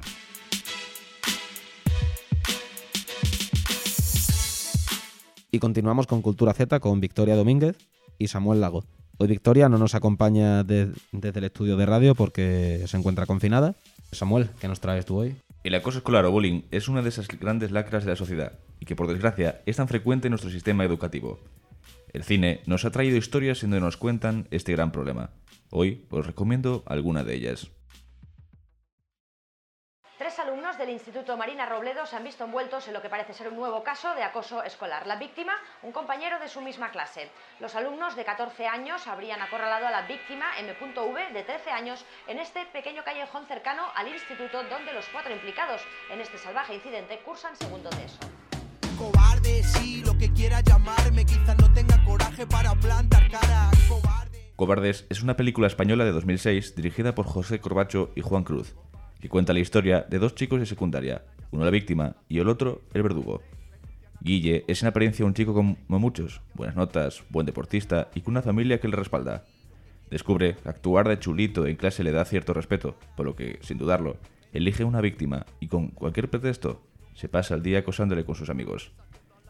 Y 5.51 5.59
continuamos 5.59 6.07
con 6.07 6.21
Cultura 6.21 6.53
Z 6.53 6.79
con 6.79 6.99
Victoria 6.99 7.35
Domínguez 7.35 7.77
y 8.17 8.27
Samuel 8.27 8.61
Lago. 8.61 8.83
Hoy 9.17 9.27
Victoria 9.27 9.69
no 9.69 9.77
nos 9.77 9.95
acompaña 9.95 10.63
de- 10.63 10.91
desde 11.11 11.39
el 11.39 11.45
estudio 11.45 11.77
de 11.77 11.85
radio 11.85 12.15
porque 12.15 12.83
se 12.87 12.97
encuentra 12.97 13.25
confinada. 13.25 13.75
Samuel, 14.11 14.49
¿qué 14.59 14.67
nos 14.67 14.81
traes 14.81 15.05
tú 15.05 15.17
hoy? 15.17 15.35
El 15.63 15.75
acoso 15.75 15.99
escolar 15.99 16.25
o 16.25 16.31
bullying 16.31 16.63
es 16.71 16.89
una 16.89 17.01
de 17.01 17.09
esas 17.09 17.27
grandes 17.27 17.71
lacras 17.71 18.03
de 18.03 18.11
la 18.11 18.15
sociedad 18.17 18.59
y 18.79 18.85
que 18.85 18.95
por 18.95 19.07
desgracia 19.07 19.61
es 19.65 19.77
tan 19.77 19.87
frecuente 19.87 20.27
en 20.27 20.31
nuestro 20.31 20.51
sistema 20.51 20.83
educativo. 20.83 21.39
El 22.13 22.23
cine 22.23 22.61
nos 22.65 22.83
ha 22.85 22.91
traído 22.91 23.17
historias 23.17 23.63
en 23.63 23.69
donde 23.71 23.85
nos 23.85 23.97
cuentan 23.97 24.47
este 24.51 24.71
gran 24.73 24.91
problema. 24.91 25.31
Hoy 25.69 26.05
os 26.09 26.25
recomiendo 26.25 26.83
alguna 26.85 27.23
de 27.23 27.35
ellas. 27.35 27.71
Del 30.85 30.93
Instituto 30.93 31.35
Marina 31.35 31.65
Robledo 31.65 32.05
se 32.05 32.15
han 32.15 32.23
visto 32.23 32.43
envueltos 32.43 32.87
en 32.87 32.93
lo 32.93 33.01
que 33.01 33.09
parece 33.09 33.33
ser 33.33 33.47
un 33.47 33.55
nuevo 33.55 33.83
caso 33.83 34.13
de 34.13 34.21
acoso 34.21 34.61
escolar. 34.61 35.07
La 35.07 35.15
víctima, 35.15 35.53
un 35.81 35.91
compañero 35.91 36.37
de 36.37 36.47
su 36.47 36.61
misma 36.61 36.91
clase. 36.91 37.31
Los 37.59 37.73
alumnos 37.73 38.15
de 38.15 38.23
14 38.23 38.67
años 38.67 39.07
habrían 39.07 39.41
acorralado 39.41 39.87
a 39.87 39.91
la 39.91 40.03
víctima 40.03 40.45
M.V. 40.59 41.33
de 41.33 41.41
13 41.41 41.71
años 41.71 42.05
en 42.27 42.37
este 42.37 42.67
pequeño 42.67 43.03
callejón 43.03 43.47
cercano 43.47 43.81
al 43.95 44.09
instituto 44.09 44.63
donde 44.65 44.93
los 44.93 45.07
cuatro 45.07 45.33
implicados 45.33 45.81
en 46.11 46.21
este 46.21 46.37
salvaje 46.37 46.75
incidente 46.75 47.17
cursan 47.25 47.55
segundo 47.55 47.89
de 47.89 48.05
eso. 48.05 48.19
Cobarde, 48.95 49.63
sí, 49.63 50.03
lo 50.05 50.15
que 50.15 50.31
quiera 50.33 50.61
llamarme, 50.61 51.25
quizás 51.25 51.57
no 51.57 51.73
tenga 51.73 52.03
coraje 52.05 52.45
para 52.45 52.75
plantar 52.75 53.31
cara. 53.31 53.71
Cobarde. 53.89 54.53
Cobardes 54.55 55.07
es 55.09 55.23
una 55.23 55.35
película 55.35 55.65
española 55.65 56.05
de 56.05 56.11
2006 56.11 56.75
dirigida 56.75 57.15
por 57.15 57.25
José 57.25 57.59
Corbacho 57.59 58.11
y 58.15 58.21
Juan 58.21 58.43
Cruz, 58.43 58.75
que 59.25 59.29
cuenta 59.29 59.53
la 59.53 59.59
historia 59.59 60.05
de 60.07 60.19
dos 60.19 60.35
chicos 60.35 60.59
de 60.59 60.67
secundaria, 60.67 61.23
uno 61.49 61.65
la 61.65 61.71
víctima 61.71 62.15
y 62.29 62.37
el 62.37 62.47
otro 62.47 62.83
el 62.93 63.01
verdugo. 63.01 63.41
Guille 64.21 64.63
es 64.67 64.83
en 64.83 64.89
apariencia 64.89 65.25
un 65.25 65.33
chico 65.33 65.51
como 65.51 65.77
muchos, 65.87 66.41
buenas 66.53 66.75
notas, 66.75 67.23
buen 67.31 67.47
deportista 67.47 68.09
y 68.13 68.21
con 68.21 68.33
una 68.33 68.43
familia 68.43 68.79
que 68.79 68.87
le 68.87 68.95
respalda. 68.95 69.43
Descubre 70.11 70.57
que 70.57 70.69
actuar 70.69 71.07
de 71.07 71.17
chulito 71.17 71.65
en 71.65 71.75
clase 71.75 72.03
le 72.03 72.11
da 72.11 72.23
cierto 72.23 72.53
respeto, 72.53 72.99
por 73.17 73.25
lo 73.25 73.35
que, 73.35 73.57
sin 73.63 73.79
dudarlo, 73.79 74.17
elige 74.53 74.83
una 74.83 75.01
víctima 75.01 75.47
y 75.59 75.69
con 75.69 75.87
cualquier 75.87 76.29
pretexto 76.29 76.83
se 77.15 77.27
pasa 77.27 77.55
el 77.55 77.63
día 77.63 77.79
acosándole 77.79 78.25
con 78.25 78.35
sus 78.35 78.51
amigos. 78.51 78.91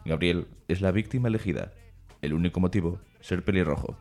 Gabriel 0.06 0.46
es 0.68 0.80
la 0.80 0.90
víctima 0.90 1.28
elegida, 1.28 1.74
el 2.22 2.32
único 2.32 2.60
motivo, 2.60 2.98
ser 3.20 3.44
pelirrojo. 3.44 3.98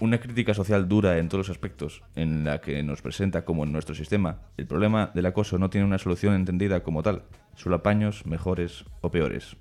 Una 0.00 0.18
crítica 0.18 0.54
social 0.54 0.88
dura 0.88 1.18
en 1.18 1.28
todos 1.28 1.46
los 1.46 1.54
aspectos, 1.54 2.02
en 2.16 2.42
la 2.42 2.62
que 2.62 2.82
nos 2.82 3.02
presenta 3.02 3.44
como 3.44 3.64
en 3.64 3.72
nuestro 3.72 3.94
sistema 3.94 4.40
el 4.56 4.66
problema 4.66 5.10
del 5.14 5.26
acoso 5.26 5.58
no 5.58 5.68
tiene 5.68 5.86
una 5.86 5.98
solución 5.98 6.32
entendida 6.32 6.82
como 6.82 7.02
tal, 7.02 7.24
solo 7.54 7.76
apaños 7.76 8.24
mejores 8.24 8.86
o 9.02 9.10
peores. 9.10 9.58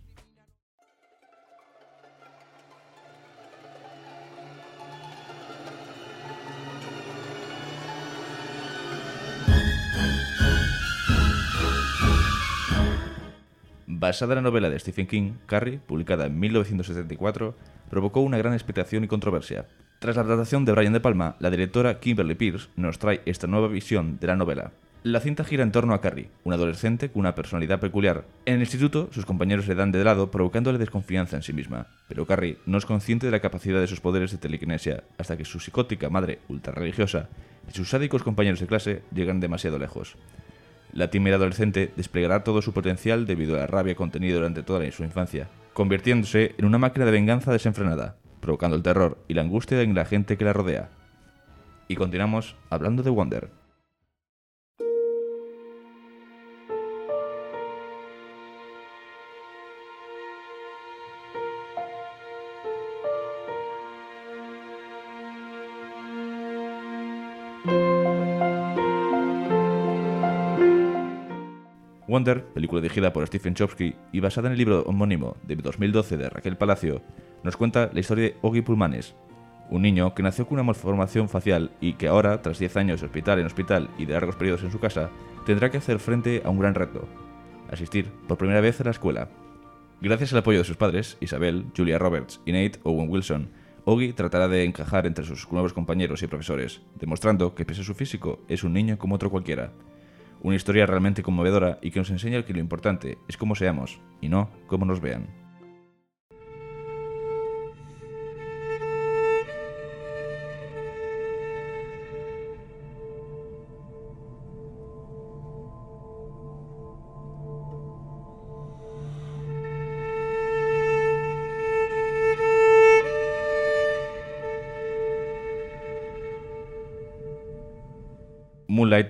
Basada 13.87 14.31
en 14.31 14.35
la 14.37 14.41
novela 14.43 14.69
de 14.69 14.79
Stephen 14.79 15.07
King, 15.07 15.33
Carrie, 15.45 15.79
publicada 15.79 16.27
en 16.27 16.39
1974, 16.39 17.55
provocó 17.89 18.21
una 18.21 18.37
gran 18.37 18.53
expectación 18.53 19.03
y 19.03 19.09
controversia. 19.09 19.67
Tras 19.99 20.15
la 20.15 20.21
adaptación 20.21 20.63
de 20.63 20.71
Brian 20.71 20.93
De 20.93 21.01
Palma, 21.01 21.35
la 21.39 21.49
directora 21.49 21.99
Kimberly 21.99 22.33
Pierce 22.33 22.69
nos 22.77 22.99
trae 22.99 23.21
esta 23.25 23.47
nueva 23.47 23.67
visión 23.67 24.17
de 24.17 24.27
la 24.27 24.37
novela. 24.37 24.71
La 25.03 25.19
cinta 25.19 25.43
gira 25.43 25.61
en 25.61 25.73
torno 25.73 25.93
a 25.93 25.99
Carrie, 25.99 26.29
un 26.45 26.53
adolescente 26.53 27.09
con 27.09 27.19
una 27.19 27.35
personalidad 27.35 27.81
peculiar. 27.81 28.23
En 28.45 28.55
el 28.55 28.59
instituto, 28.61 29.09
sus 29.11 29.25
compañeros 29.25 29.67
le 29.67 29.75
dan 29.75 29.91
de 29.91 30.01
lado, 30.01 30.31
provocándole 30.31 30.77
desconfianza 30.77 31.35
en 31.35 31.43
sí 31.43 31.51
misma. 31.51 31.87
Pero 32.07 32.25
Carrie 32.25 32.59
no 32.65 32.77
es 32.77 32.85
consciente 32.85 33.25
de 33.25 33.31
la 33.33 33.41
capacidad 33.41 33.81
de 33.81 33.87
sus 33.87 33.99
poderes 33.99 34.31
de 34.31 34.37
telequinesia, 34.37 35.03
hasta 35.17 35.35
que 35.35 35.43
su 35.43 35.59
psicótica 35.59 36.09
madre, 36.09 36.39
ultra 36.47 36.73
religiosa, 36.73 37.27
y 37.69 37.73
sus 37.75 37.89
sádicos 37.89 38.23
compañeros 38.23 38.61
de 38.61 38.67
clase 38.67 39.01
llegan 39.13 39.41
demasiado 39.41 39.79
lejos. 39.79 40.15
La 40.93 41.09
tímida 41.09 41.35
adolescente 41.35 41.91
desplegará 41.97 42.45
todo 42.45 42.61
su 42.61 42.71
potencial 42.71 43.25
debido 43.25 43.57
a 43.57 43.59
la 43.59 43.67
rabia 43.67 43.95
contenida 43.95 44.35
durante 44.35 44.63
toda 44.63 44.89
su 44.93 45.03
infancia, 45.03 45.49
convirtiéndose 45.73 46.55
en 46.57 46.63
una 46.63 46.77
máquina 46.77 47.05
de 47.05 47.11
venganza 47.11 47.51
desenfrenada, 47.51 48.15
provocando 48.39 48.75
el 48.75 48.83
terror 48.83 49.17
y 49.27 49.33
la 49.33 49.41
angustia 49.41 49.81
en 49.81 49.95
la 49.95 50.05
gente 50.05 50.37
que 50.37 50.45
la 50.45 50.53
rodea. 50.53 50.89
Y 51.87 51.95
continuamos 51.95 52.55
hablando 52.69 53.03
de 53.03 53.09
Wonder. 53.09 53.58
Wonder, 72.19 72.43
película 72.43 72.81
dirigida 72.81 73.13
por 73.13 73.25
Stephen 73.25 73.53
Chomsky 73.53 73.95
y 74.11 74.19
basada 74.19 74.49
en 74.49 74.51
el 74.51 74.57
libro 74.57 74.81
homónimo 74.81 75.37
de 75.47 75.55
2012 75.55 76.17
de 76.17 76.29
Raquel 76.29 76.57
Palacio, 76.57 77.01
nos 77.43 77.55
cuenta 77.55 77.89
la 77.93 78.01
historia 78.01 78.25
de 78.25 78.35
Ogi 78.41 78.61
Pulmanes, 78.61 79.15
un 79.69 79.83
niño 79.83 80.13
que 80.13 80.21
nació 80.21 80.45
con 80.45 80.55
una 80.55 80.63
malformación 80.63 81.29
facial 81.29 81.71
y 81.79 81.93
que 81.93 82.09
ahora, 82.09 82.41
tras 82.41 82.59
10 82.59 82.75
años 82.75 82.99
de 82.99 83.05
hospital 83.05 83.39
en 83.39 83.45
hospital 83.45 83.89
y 83.97 84.05
de 84.05 84.11
largos 84.11 84.35
periodos 84.35 84.63
en 84.63 84.71
su 84.71 84.81
casa, 84.81 85.11
tendrá 85.45 85.71
que 85.71 85.77
hacer 85.77 85.99
frente 85.99 86.41
a 86.43 86.49
un 86.49 86.59
gran 86.59 86.75
reto, 86.75 87.07
asistir 87.71 88.11
por 88.27 88.37
primera 88.37 88.59
vez 88.59 88.81
a 88.81 88.83
la 88.83 88.91
escuela. 88.91 89.29
Gracias 90.01 90.33
al 90.33 90.39
apoyo 90.39 90.59
de 90.59 90.65
sus 90.65 90.75
padres, 90.75 91.15
Isabel, 91.21 91.67
Julia 91.73 91.99
Roberts 91.99 92.41
y 92.45 92.51
Nate 92.51 92.81
Owen 92.83 93.09
Wilson, 93.09 93.49
Ogi 93.85 94.11
tratará 94.11 94.49
de 94.49 94.65
encajar 94.65 95.07
entre 95.07 95.23
sus 95.23 95.49
nuevos 95.53 95.71
compañeros 95.71 96.21
y 96.21 96.27
profesores, 96.27 96.81
demostrando 96.99 97.55
que 97.55 97.63
pese 97.63 97.79
a 97.79 97.85
su 97.85 97.93
físico 97.93 98.41
es 98.49 98.65
un 98.65 98.73
niño 98.73 98.97
como 98.97 99.15
otro 99.15 99.31
cualquiera. 99.31 99.71
Una 100.41 100.55
historia 100.55 100.85
realmente 100.85 101.23
conmovedora 101.23 101.79
y 101.81 101.91
que 101.91 101.99
nos 101.99 102.11
enseña 102.11 102.45
que 102.45 102.53
lo 102.53 102.59
importante 102.59 103.17
es 103.27 103.35
cómo 103.35 103.55
seamos 103.55 103.99
y 104.21 104.29
no 104.29 104.49
cómo 104.67 104.85
nos 104.85 105.01
vean. 105.01 105.38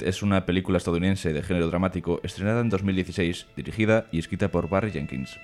Es 0.01 0.23
una 0.23 0.45
película 0.45 0.77
estadounidense 0.77 1.33
de 1.33 1.43
género 1.43 1.67
dramático 1.67 2.19
estrenada 2.23 2.61
en 2.61 2.69
2016, 2.69 3.47
dirigida 3.55 4.07
y 4.11 4.19
escrita 4.19 4.49
por 4.49 4.69
Barry 4.69 4.91
Jenkins. 4.91 5.37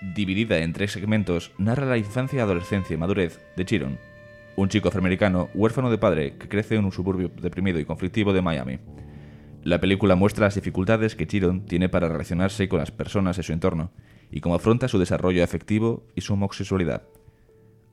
Dividida 0.00 0.58
en 0.58 0.72
tres 0.72 0.92
segmentos, 0.92 1.52
narra 1.58 1.86
la 1.86 1.98
infancia, 1.98 2.42
adolescencia 2.42 2.94
y 2.94 2.96
madurez 2.96 3.40
de 3.56 3.64
Chiron, 3.64 3.98
un 4.56 4.68
chico 4.68 4.88
afroamericano 4.88 5.48
huérfano 5.54 5.90
de 5.90 5.98
padre 5.98 6.36
que 6.38 6.48
crece 6.48 6.76
en 6.76 6.84
un 6.84 6.92
suburbio 6.92 7.30
deprimido 7.40 7.78
y 7.78 7.84
conflictivo 7.84 8.32
de 8.32 8.42
Miami. 8.42 8.78
La 9.62 9.80
película 9.80 10.14
muestra 10.14 10.46
las 10.46 10.54
dificultades 10.54 11.16
que 11.16 11.26
Chiron 11.26 11.66
tiene 11.66 11.88
para 11.88 12.08
relacionarse 12.08 12.68
con 12.68 12.80
las 12.80 12.90
personas 12.90 13.36
de 13.36 13.42
su 13.42 13.52
entorno 13.52 13.90
y 14.30 14.40
cómo 14.40 14.54
afronta 14.54 14.88
su 14.88 14.98
desarrollo 14.98 15.44
afectivo 15.44 16.06
y 16.14 16.20
su 16.22 16.34
homosexualidad. 16.34 17.02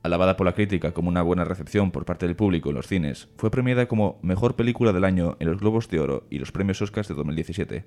Alabada 0.08 0.38
por 0.38 0.46
la 0.46 0.54
crítica 0.54 0.92
como 0.92 1.10
una 1.10 1.20
buena 1.20 1.44
recepción 1.44 1.90
por 1.90 2.06
parte 2.06 2.26
del 2.26 2.34
público 2.34 2.70
en 2.70 2.76
los 2.76 2.86
cines, 2.86 3.28
fue 3.36 3.50
premiada 3.50 3.88
como 3.88 4.18
Mejor 4.22 4.56
Película 4.56 4.94
del 4.94 5.04
Año 5.04 5.36
en 5.38 5.48
los 5.48 5.60
Globos 5.60 5.86
de 5.90 6.00
Oro 6.00 6.26
y 6.30 6.38
los 6.38 6.50
Premios 6.50 6.80
Oscars 6.80 7.08
de 7.08 7.14
2017. 7.14 7.84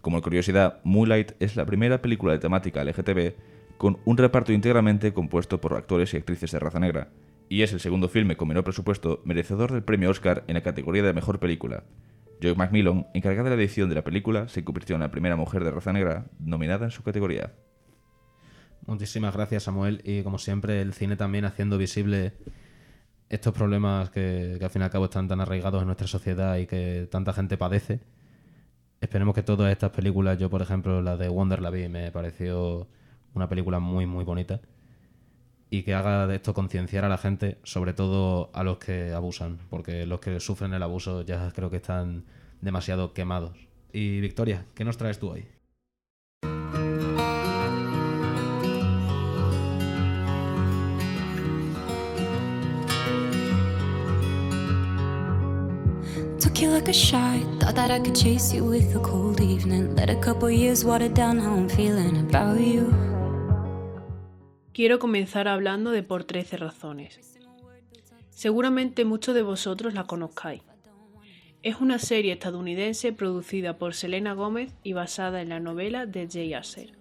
Como 0.00 0.22
curiosidad, 0.22 0.80
Moonlight 0.82 1.32
es 1.40 1.54
la 1.56 1.66
primera 1.66 2.00
película 2.00 2.32
de 2.32 2.38
temática 2.38 2.82
LGTB 2.82 3.34
con 3.76 3.98
un 4.06 4.16
reparto 4.16 4.54
íntegramente 4.54 5.12
compuesto 5.12 5.60
por 5.60 5.74
actores 5.74 6.14
y 6.14 6.16
actrices 6.16 6.52
de 6.52 6.58
raza 6.58 6.80
negra, 6.80 7.10
y 7.50 7.60
es 7.60 7.74
el 7.74 7.80
segundo 7.80 8.08
filme 8.08 8.38
con 8.38 8.48
menor 8.48 8.64
presupuesto 8.64 9.20
merecedor 9.26 9.72
del 9.72 9.82
premio 9.82 10.08
Oscar 10.08 10.44
en 10.46 10.54
la 10.54 10.62
categoría 10.62 11.02
de 11.02 11.12
Mejor 11.12 11.38
Película. 11.38 11.84
Joy 12.40 12.54
Macmillan, 12.54 13.08
encargada 13.12 13.50
de 13.50 13.56
la 13.56 13.62
edición 13.62 13.90
de 13.90 13.96
la 13.96 14.04
película, 14.04 14.48
se 14.48 14.64
convirtió 14.64 14.96
en 14.96 15.02
la 15.02 15.10
primera 15.10 15.36
mujer 15.36 15.64
de 15.64 15.70
raza 15.70 15.92
negra 15.92 16.24
nominada 16.38 16.86
en 16.86 16.92
su 16.92 17.02
categoría. 17.02 17.52
Muchísimas 18.86 19.34
gracias, 19.34 19.64
Samuel. 19.64 20.00
Y 20.04 20.22
como 20.22 20.38
siempre, 20.38 20.80
el 20.80 20.92
cine 20.92 21.16
también 21.16 21.44
haciendo 21.44 21.78
visible 21.78 22.32
estos 23.28 23.54
problemas 23.54 24.10
que, 24.10 24.56
que 24.58 24.64
al 24.64 24.70
fin 24.70 24.82
y 24.82 24.84
al 24.84 24.90
cabo 24.90 25.06
están 25.06 25.28
tan 25.28 25.40
arraigados 25.40 25.80
en 25.82 25.86
nuestra 25.86 26.06
sociedad 26.06 26.56
y 26.58 26.66
que 26.66 27.08
tanta 27.10 27.32
gente 27.32 27.56
padece. 27.56 28.00
Esperemos 29.00 29.34
que 29.34 29.42
todas 29.42 29.72
estas 29.72 29.90
películas, 29.90 30.38
yo 30.38 30.48
por 30.48 30.62
ejemplo, 30.62 31.02
la 31.02 31.16
de 31.16 31.28
Wonder 31.28 31.60
la 31.60 31.72
me 31.72 32.12
pareció 32.12 32.86
una 33.34 33.48
película 33.48 33.80
muy, 33.80 34.06
muy 34.06 34.24
bonita. 34.24 34.60
Y 35.70 35.82
que 35.82 35.94
haga 35.94 36.26
de 36.26 36.36
esto 36.36 36.54
concienciar 36.54 37.04
a 37.04 37.08
la 37.08 37.18
gente, 37.18 37.58
sobre 37.64 37.94
todo 37.94 38.50
a 38.52 38.62
los 38.62 38.78
que 38.78 39.12
abusan, 39.12 39.58
porque 39.70 40.06
los 40.06 40.20
que 40.20 40.38
sufren 40.38 40.72
el 40.74 40.82
abuso 40.82 41.22
ya 41.22 41.50
creo 41.50 41.70
que 41.70 41.78
están 41.78 42.24
demasiado 42.60 43.12
quemados. 43.12 43.56
Y 43.92 44.20
Victoria, 44.20 44.66
¿qué 44.74 44.84
nos 44.84 44.98
traes 44.98 45.18
tú 45.18 45.30
hoy? 45.30 45.46
Quiero 64.74 64.98
comenzar 64.98 65.48
hablando 65.48 65.92
de 65.92 66.02
Por 66.02 66.24
13 66.24 66.58
razones. 66.58 67.38
Seguramente 68.30 69.06
muchos 69.06 69.34
de 69.34 69.42
vosotros 69.42 69.94
la 69.94 70.04
conozcáis. 70.04 70.62
Es 71.62 71.80
una 71.80 71.98
serie 71.98 72.34
estadounidense 72.34 73.12
producida 73.14 73.78
por 73.78 73.94
Selena 73.94 74.34
Gómez 74.34 74.72
y 74.82 74.92
basada 74.92 75.40
en 75.40 75.48
la 75.48 75.58
novela 75.58 76.04
de 76.04 76.28
Jay 76.30 76.52
Asher. 76.52 76.92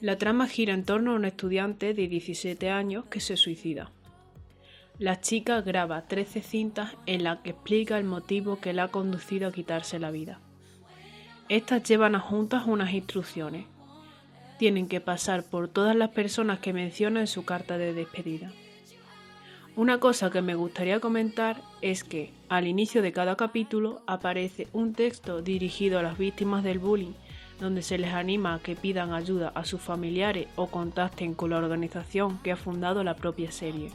La 0.00 0.16
trama 0.16 0.48
gira 0.48 0.72
en 0.72 0.84
torno 0.84 1.12
a 1.12 1.16
un 1.16 1.26
estudiante 1.26 1.92
de 1.92 2.08
17 2.08 2.70
años 2.70 3.04
que 3.04 3.20
se 3.20 3.36
suicida. 3.36 3.90
La 4.98 5.20
chica 5.20 5.60
graba 5.60 6.06
13 6.06 6.40
cintas 6.40 6.96
en 7.04 7.22
las 7.22 7.40
que 7.40 7.50
explica 7.50 7.98
el 7.98 8.04
motivo 8.04 8.60
que 8.60 8.72
la 8.72 8.84
ha 8.84 8.88
conducido 8.88 9.48
a 9.48 9.52
quitarse 9.52 9.98
la 9.98 10.10
vida. 10.10 10.40
Estas 11.50 11.82
llevan 11.82 12.14
adjuntas 12.14 12.66
unas 12.66 12.94
instrucciones. 12.94 13.66
Tienen 14.58 14.88
que 14.88 15.02
pasar 15.02 15.42
por 15.42 15.68
todas 15.68 15.94
las 15.94 16.10
personas 16.10 16.60
que 16.60 16.72
menciona 16.72 17.20
en 17.20 17.26
su 17.26 17.44
carta 17.44 17.76
de 17.76 17.92
despedida. 17.92 18.50
Una 19.76 19.98
cosa 19.98 20.30
que 20.30 20.40
me 20.40 20.54
gustaría 20.54 20.98
comentar 20.98 21.60
es 21.82 22.02
que 22.02 22.32
al 22.48 22.66
inicio 22.66 23.02
de 23.02 23.12
cada 23.12 23.36
capítulo 23.36 24.00
aparece 24.06 24.66
un 24.72 24.94
texto 24.94 25.42
dirigido 25.42 25.98
a 25.98 26.02
las 26.02 26.16
víctimas 26.16 26.64
del 26.64 26.78
bullying 26.78 27.12
donde 27.60 27.82
se 27.82 27.98
les 27.98 28.12
anima 28.12 28.54
a 28.54 28.58
que 28.60 28.76
pidan 28.76 29.12
ayuda 29.12 29.52
a 29.54 29.64
sus 29.66 29.80
familiares 29.80 30.46
o 30.56 30.68
contacten 30.68 31.34
con 31.34 31.50
la 31.50 31.58
organización 31.58 32.38
que 32.38 32.52
ha 32.52 32.56
fundado 32.56 33.04
la 33.04 33.16
propia 33.16 33.50
serie. 33.50 33.90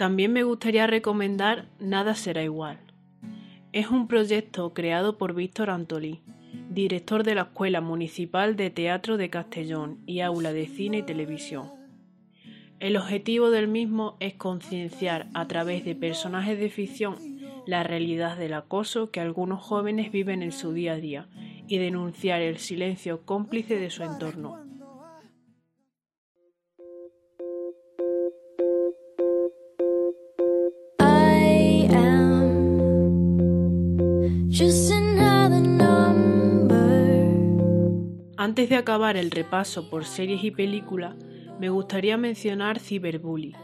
También 0.00 0.32
me 0.32 0.44
gustaría 0.44 0.86
recomendar 0.86 1.66
Nada 1.78 2.14
será 2.14 2.42
igual. 2.42 2.78
Es 3.74 3.90
un 3.90 4.08
proyecto 4.08 4.72
creado 4.72 5.18
por 5.18 5.34
Víctor 5.34 5.68
Antolí, 5.68 6.22
director 6.70 7.22
de 7.22 7.34
la 7.34 7.42
Escuela 7.42 7.82
Municipal 7.82 8.56
de 8.56 8.70
Teatro 8.70 9.18
de 9.18 9.28
Castellón 9.28 9.98
y 10.06 10.20
Aula 10.20 10.54
de 10.54 10.68
Cine 10.68 11.00
y 11.00 11.02
Televisión. 11.02 11.70
El 12.78 12.96
objetivo 12.96 13.50
del 13.50 13.68
mismo 13.68 14.16
es 14.20 14.32
concienciar 14.32 15.28
a 15.34 15.46
través 15.46 15.84
de 15.84 15.94
personajes 15.94 16.58
de 16.58 16.70
ficción 16.70 17.16
la 17.66 17.82
realidad 17.82 18.38
del 18.38 18.54
acoso 18.54 19.10
que 19.10 19.20
algunos 19.20 19.62
jóvenes 19.62 20.10
viven 20.10 20.42
en 20.42 20.52
su 20.52 20.72
día 20.72 20.94
a 20.94 20.96
día 20.96 21.28
y 21.68 21.76
denunciar 21.76 22.40
el 22.40 22.56
silencio 22.56 23.26
cómplice 23.26 23.76
de 23.78 23.90
su 23.90 24.02
entorno. 24.02 24.69
Antes 38.50 38.68
de 38.68 38.74
acabar 38.74 39.16
el 39.16 39.30
repaso 39.30 39.88
por 39.88 40.04
series 40.04 40.42
y 40.42 40.50
películas, 40.50 41.14
me 41.60 41.68
gustaría 41.68 42.16
mencionar 42.16 42.80
Cyberbully. 42.80 43.54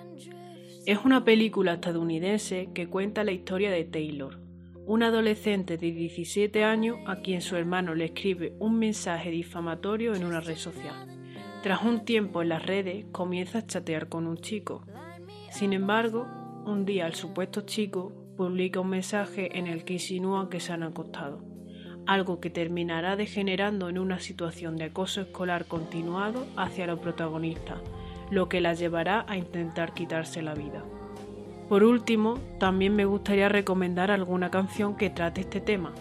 Es 0.87 1.05
una 1.05 1.25
película 1.25 1.73
estadounidense 1.73 2.69
que 2.73 2.87
cuenta 2.87 3.25
la 3.25 3.33
historia 3.33 3.73
de 3.73 3.83
Taylor, 3.83 4.39
un 4.87 5.03
adolescente 5.03 5.77
de 5.77 5.91
17 5.91 6.63
años 6.63 6.99
a 7.09 7.17
quien 7.17 7.41
su 7.41 7.57
hermano 7.57 7.97
le 7.97 8.05
escribe 8.05 8.55
un 8.61 8.79
mensaje 8.79 9.33
difamatorio 9.33 10.15
en 10.15 10.25
una 10.25 10.39
red 10.39 10.57
social. 10.57 10.95
Tras 11.65 11.83
un 11.83 12.05
tiempo 12.05 12.41
en 12.41 12.51
las 12.51 12.65
redes, 12.65 13.07
comienza 13.11 13.59
a 13.59 13.67
chatear 13.67 14.09
con 14.09 14.29
un 14.29 14.37
chico. 14.37 14.85
Sin 15.51 15.73
embargo, 15.73 16.29
un 16.65 16.85
día 16.85 17.09
el 17.09 17.17
supuesto 17.17 17.63
chico 17.63 18.13
publica 18.37 18.79
un 18.79 18.91
mensaje 18.91 19.59
en 19.59 19.67
el 19.67 19.85
que 19.85 19.95
insinúa 19.95 20.49
que 20.49 20.61
se 20.61 20.73
han 20.73 20.85
acostado, 20.85 21.43
algo 22.07 22.41
que 22.41 22.51
terminará 22.51 23.17
degenerando 23.17 23.89
en 23.89 23.99
una 23.99 24.21
situación 24.21 24.77
de 24.77 24.85
acoso 24.85 25.21
escolar 25.21 25.67
continuado 25.67 26.47
hacia 26.57 26.87
la 26.87 26.97
protagonista, 26.97 27.81
lo 28.31 28.49
que 28.49 28.61
la 28.61 28.75
llevará 28.75 29.25
a 29.29 29.37
intentar 29.37 29.95
quitarse 29.95 30.43
la 30.43 30.55
vida. 30.55 30.85
Por 31.69 31.83
último, 31.83 32.39
también 32.59 32.95
me 32.95 33.05
gustaría 33.05 33.49
recomendar 33.49 34.11
alguna 34.11 34.51
canción 34.51 34.97
que 34.97 35.11
trate 35.11 35.41
este 35.41 35.61
tema. 35.61 35.93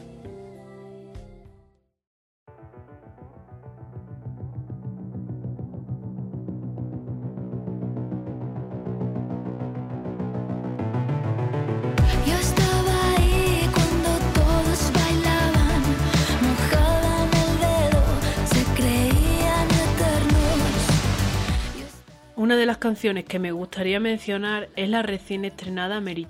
Canciones 22.85 23.25
que 23.25 23.39
me 23.39 23.51
gustaría 23.51 23.99
mencionar 23.99 24.69
es 24.75 24.87
la 24.87 25.01
recién 25.01 25.43
estrenada 25.43 26.01
Mary 26.01 26.27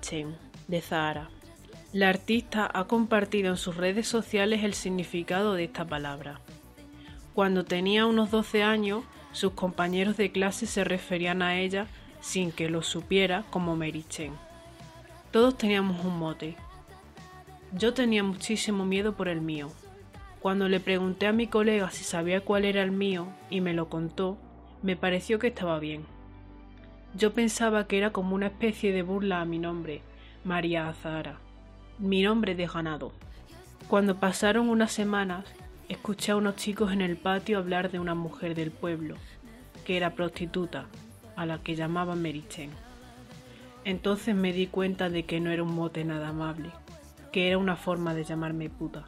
de 0.68 0.80
Zahara. 0.80 1.28
La 1.92 2.08
artista 2.08 2.66
ha 2.72 2.84
compartido 2.84 3.50
en 3.50 3.58
sus 3.58 3.76
redes 3.76 4.08
sociales 4.08 4.64
el 4.64 4.72
significado 4.72 5.52
de 5.52 5.64
esta 5.64 5.84
palabra. 5.84 6.40
Cuando 7.34 7.66
tenía 7.66 8.06
unos 8.06 8.30
12 8.30 8.62
años, 8.62 9.04
sus 9.32 9.52
compañeros 9.52 10.16
de 10.16 10.32
clase 10.32 10.64
se 10.64 10.82
referían 10.82 11.42
a 11.42 11.58
ella 11.60 11.88
sin 12.22 12.50
que 12.52 12.70
lo 12.70 12.80
supiera 12.80 13.44
como 13.50 13.76
Mary. 13.76 14.06
Todos 15.32 15.58
teníamos 15.58 16.02
un 16.06 16.18
mote. 16.18 16.56
Yo 17.74 17.92
tenía 17.92 18.24
muchísimo 18.24 18.86
miedo 18.86 19.14
por 19.14 19.28
el 19.28 19.42
mío. 19.42 19.70
Cuando 20.40 20.70
le 20.70 20.80
pregunté 20.80 21.26
a 21.26 21.32
mi 21.32 21.48
colega 21.48 21.90
si 21.90 22.02
sabía 22.02 22.40
cuál 22.40 22.64
era 22.64 22.82
el 22.82 22.92
mío 22.92 23.28
y 23.50 23.60
me 23.60 23.74
lo 23.74 23.90
contó, 23.90 24.38
me 24.80 24.96
pareció 24.96 25.38
que 25.38 25.48
estaba 25.48 25.78
bien. 25.78 26.15
Yo 27.16 27.32
pensaba 27.32 27.86
que 27.86 27.96
era 27.96 28.10
como 28.10 28.34
una 28.34 28.48
especie 28.48 28.92
de 28.92 29.00
burla 29.00 29.40
a 29.40 29.46
mi 29.46 29.58
nombre, 29.58 30.02
María 30.44 30.88
Azahara, 30.88 31.38
mi 31.98 32.22
nombre 32.22 32.54
de 32.54 32.66
ganado. 32.66 33.12
Cuando 33.88 34.20
pasaron 34.20 34.68
unas 34.68 34.92
semanas, 34.92 35.46
escuché 35.88 36.32
a 36.32 36.36
unos 36.36 36.56
chicos 36.56 36.92
en 36.92 37.00
el 37.00 37.16
patio 37.16 37.56
hablar 37.56 37.90
de 37.90 38.00
una 38.00 38.14
mujer 38.14 38.54
del 38.54 38.70
pueblo, 38.70 39.14
que 39.86 39.96
era 39.96 40.14
prostituta, 40.14 40.88
a 41.36 41.46
la 41.46 41.62
que 41.62 41.74
llamaban 41.74 42.20
Merichen. 42.20 42.68
Entonces 43.86 44.34
me 44.34 44.52
di 44.52 44.66
cuenta 44.66 45.08
de 45.08 45.24
que 45.24 45.40
no 45.40 45.50
era 45.50 45.62
un 45.62 45.74
mote 45.74 46.04
nada 46.04 46.28
amable, 46.28 46.68
que 47.32 47.48
era 47.48 47.56
una 47.56 47.76
forma 47.76 48.12
de 48.12 48.24
llamarme 48.24 48.68
puta. 48.68 49.06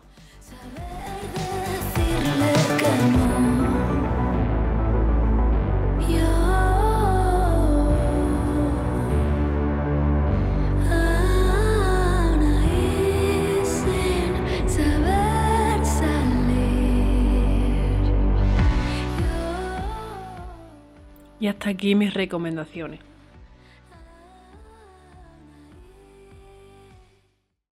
Y 21.41 21.47
hasta 21.47 21.71
aquí 21.71 21.95
mis 21.95 22.15
recomendaciones. 22.15 23.01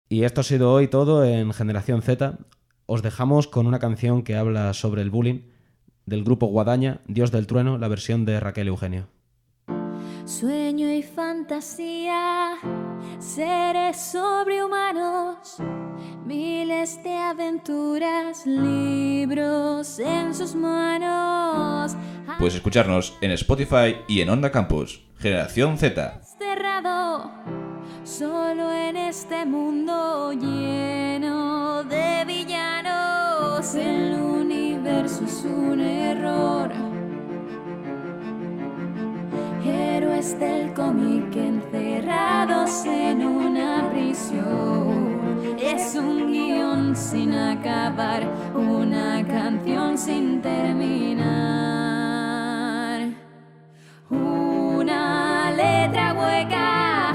Y 0.09 0.25
esto 0.25 0.41
ha 0.41 0.45
sido 0.45 0.73
hoy 0.73 0.89
todo 0.89 1.25
en 1.25 1.53
Generación 1.53 2.03
Z. 2.03 2.39
Os 2.87 3.03
dejamos 3.03 3.47
con 3.47 3.67
una 3.67 3.79
canción 3.79 4.23
que 4.23 4.37
habla 4.37 4.73
sobre 4.73 5.03
el 5.03 5.11
bullying 5.11 5.41
del 6.07 6.25
grupo 6.25 6.47
Guadaña, 6.47 7.03
Dios 7.07 7.31
del 7.31 7.47
Trueno, 7.47 7.77
la 7.77 7.89
versión 7.89 8.25
de 8.25 8.41
Raquel 8.41 8.69
Eugenio. 8.69 9.09
Sueño 10.29 10.93
y 10.93 11.03
fantasía, 11.03 12.59
seres 13.19 13.97
sobrehumanos, 13.97 15.57
miles 16.27 17.03
de 17.03 17.17
aventuras, 17.17 18.47
libros 18.47 19.99
en 19.99 20.35
sus 20.35 20.55
manos. 20.55 21.97
Puedes 22.39 22.57
escucharnos 22.57 23.17
en 23.23 23.31
Spotify 23.31 23.97
y 24.07 24.21
en 24.21 24.29
Onda 24.29 24.53
Campus. 24.53 25.01
Generación 25.19 25.79
Z. 25.79 26.21
Cerrado, 26.39 27.31
solo 28.05 28.71
en 28.71 28.99
este 28.99 29.47
mundo 29.47 30.35
lleno 30.35 31.85
de 31.85 32.27
villanos. 32.27 33.75
El 33.75 34.13
universo 34.21 35.25
es 35.25 35.43
un 35.47 35.81
error. 35.81 36.88
Héroes 40.09 40.41
del 40.41 40.73
cómic 40.73 41.37
encerrados 41.37 42.87
en 42.87 43.27
una 43.27 43.91
prisión. 43.91 45.39
Es 45.61 45.95
un 45.97 46.33
guion 46.33 46.97
sin 46.97 47.35
acabar, 47.35 48.23
una 48.55 49.23
canción 49.27 49.99
sin 49.99 50.41
terminar. 50.41 51.29
Una 54.09 55.51
letra 55.51 56.15
hueca 56.15 57.13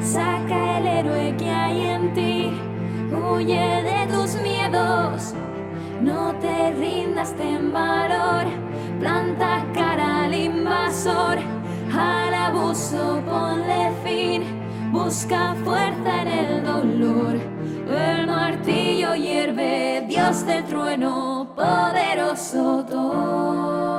saca 0.00 0.78
el 0.78 0.86
héroe 0.86 1.36
que 1.36 1.50
hay 1.50 1.80
en 1.88 2.14
ti. 2.14 2.52
Huye 3.12 3.82
de 3.82 4.06
tus 4.10 4.40
miedos, 4.40 5.34
no 6.00 6.34
te 6.36 6.72
rindas, 6.72 7.34
ten 7.36 7.70
valor. 7.70 8.46
Planta 8.98 9.66
cara 9.74 10.24
al 10.24 10.34
invasor, 10.34 11.38
al 11.92 12.34
abuso 12.34 13.22
ponle 13.24 13.92
fin. 14.04 14.42
Busca 14.92 15.54
fuerza 15.64 16.22
en 16.22 16.28
el 16.28 16.64
dolor. 16.64 17.36
El 17.88 18.26
martillo 18.26 19.14
hierve, 19.14 20.04
Dios 20.08 20.46
del 20.46 20.64
trueno, 20.64 21.52
poderoso 21.56 22.84
Thor. 22.88 23.90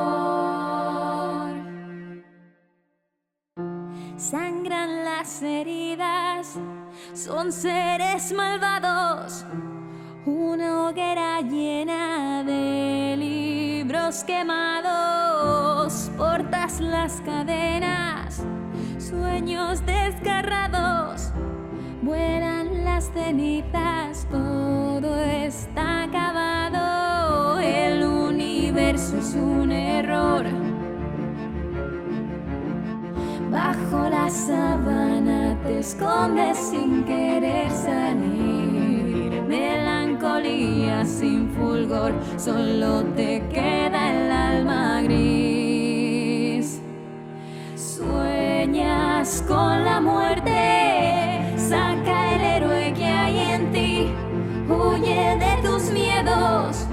Sangran 4.17 5.04
las 5.04 5.41
heridas, 5.41 6.58
son 7.13 7.51
seres 7.51 8.32
malvados. 8.32 9.45
Una 10.25 10.88
hoguera 10.88 11.41
llena 11.41 12.43
de 12.43 13.15
libros 13.17 14.23
quemados. 14.23 15.00
Portas 16.17 16.80
las 16.80 17.19
cadenas, 17.21 18.41
sueños 18.97 19.86
desgarrados. 19.86 21.34
Vuelan 22.01 22.86
las 22.86 23.12
cenizas, 23.12 24.25
todo 24.32 25.19
está 25.19 26.04
acabado. 26.04 27.60
El 27.60 28.04
universo 28.04 29.17
es 29.17 29.36
un 29.36 29.73
error. 29.73 30.45
Bajo 33.49 34.08
la 34.10 34.30
sábana 34.30 35.58
te 35.63 35.80
escondes 35.80 36.58
sin 36.58 37.04
querer 37.04 37.69
salir. 37.69 39.43
Melancolía 39.45 41.06
sin 41.06 41.49
fulgor, 41.49 42.13
solo 42.38 43.04
te 43.13 43.45
queda 43.49 43.90
Con 49.21 49.86
la 49.86 50.01
muerte, 50.01 51.53
saca 51.55 52.34
el 52.34 52.41
héroe 52.41 52.91
que 52.91 53.05
hay 53.05 53.38
en 53.38 53.71
ti. 53.71 54.12
Huye 54.67 55.38
de 55.38 55.62
tus 55.62 55.91
miedos, 55.91 56.88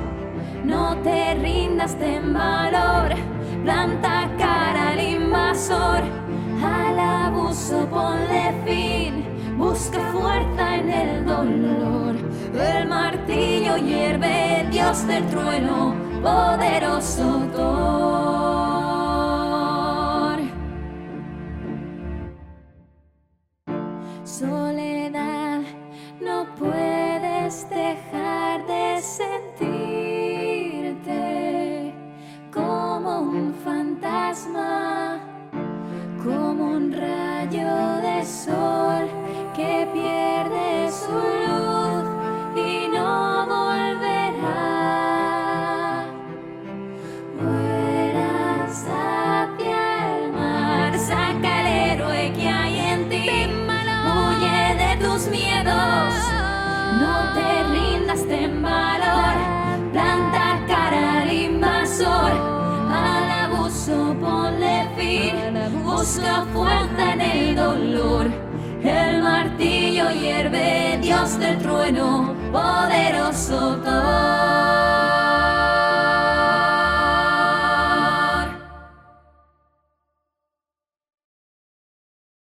no 0.62 0.94
te 0.98 1.36
rindas, 1.36 1.98
ten 1.98 2.34
valor. 2.34 3.14
Planta 3.64 4.28
cara 4.36 4.90
al 4.90 5.00
invasor, 5.00 6.02
al 6.62 6.98
abuso 6.98 7.86
ponle 7.86 8.52
fin. 8.66 9.24
Busca 9.56 9.98
fuerza 10.12 10.76
en 10.76 10.90
el 10.90 11.24
dolor. 11.24 12.14
El 12.54 12.88
martillo 12.88 13.78
hierve, 13.78 14.66
Dios 14.70 15.06
del 15.06 15.26
trueno, 15.28 15.94
poderoso 16.22 17.48
Thor. 17.56 18.17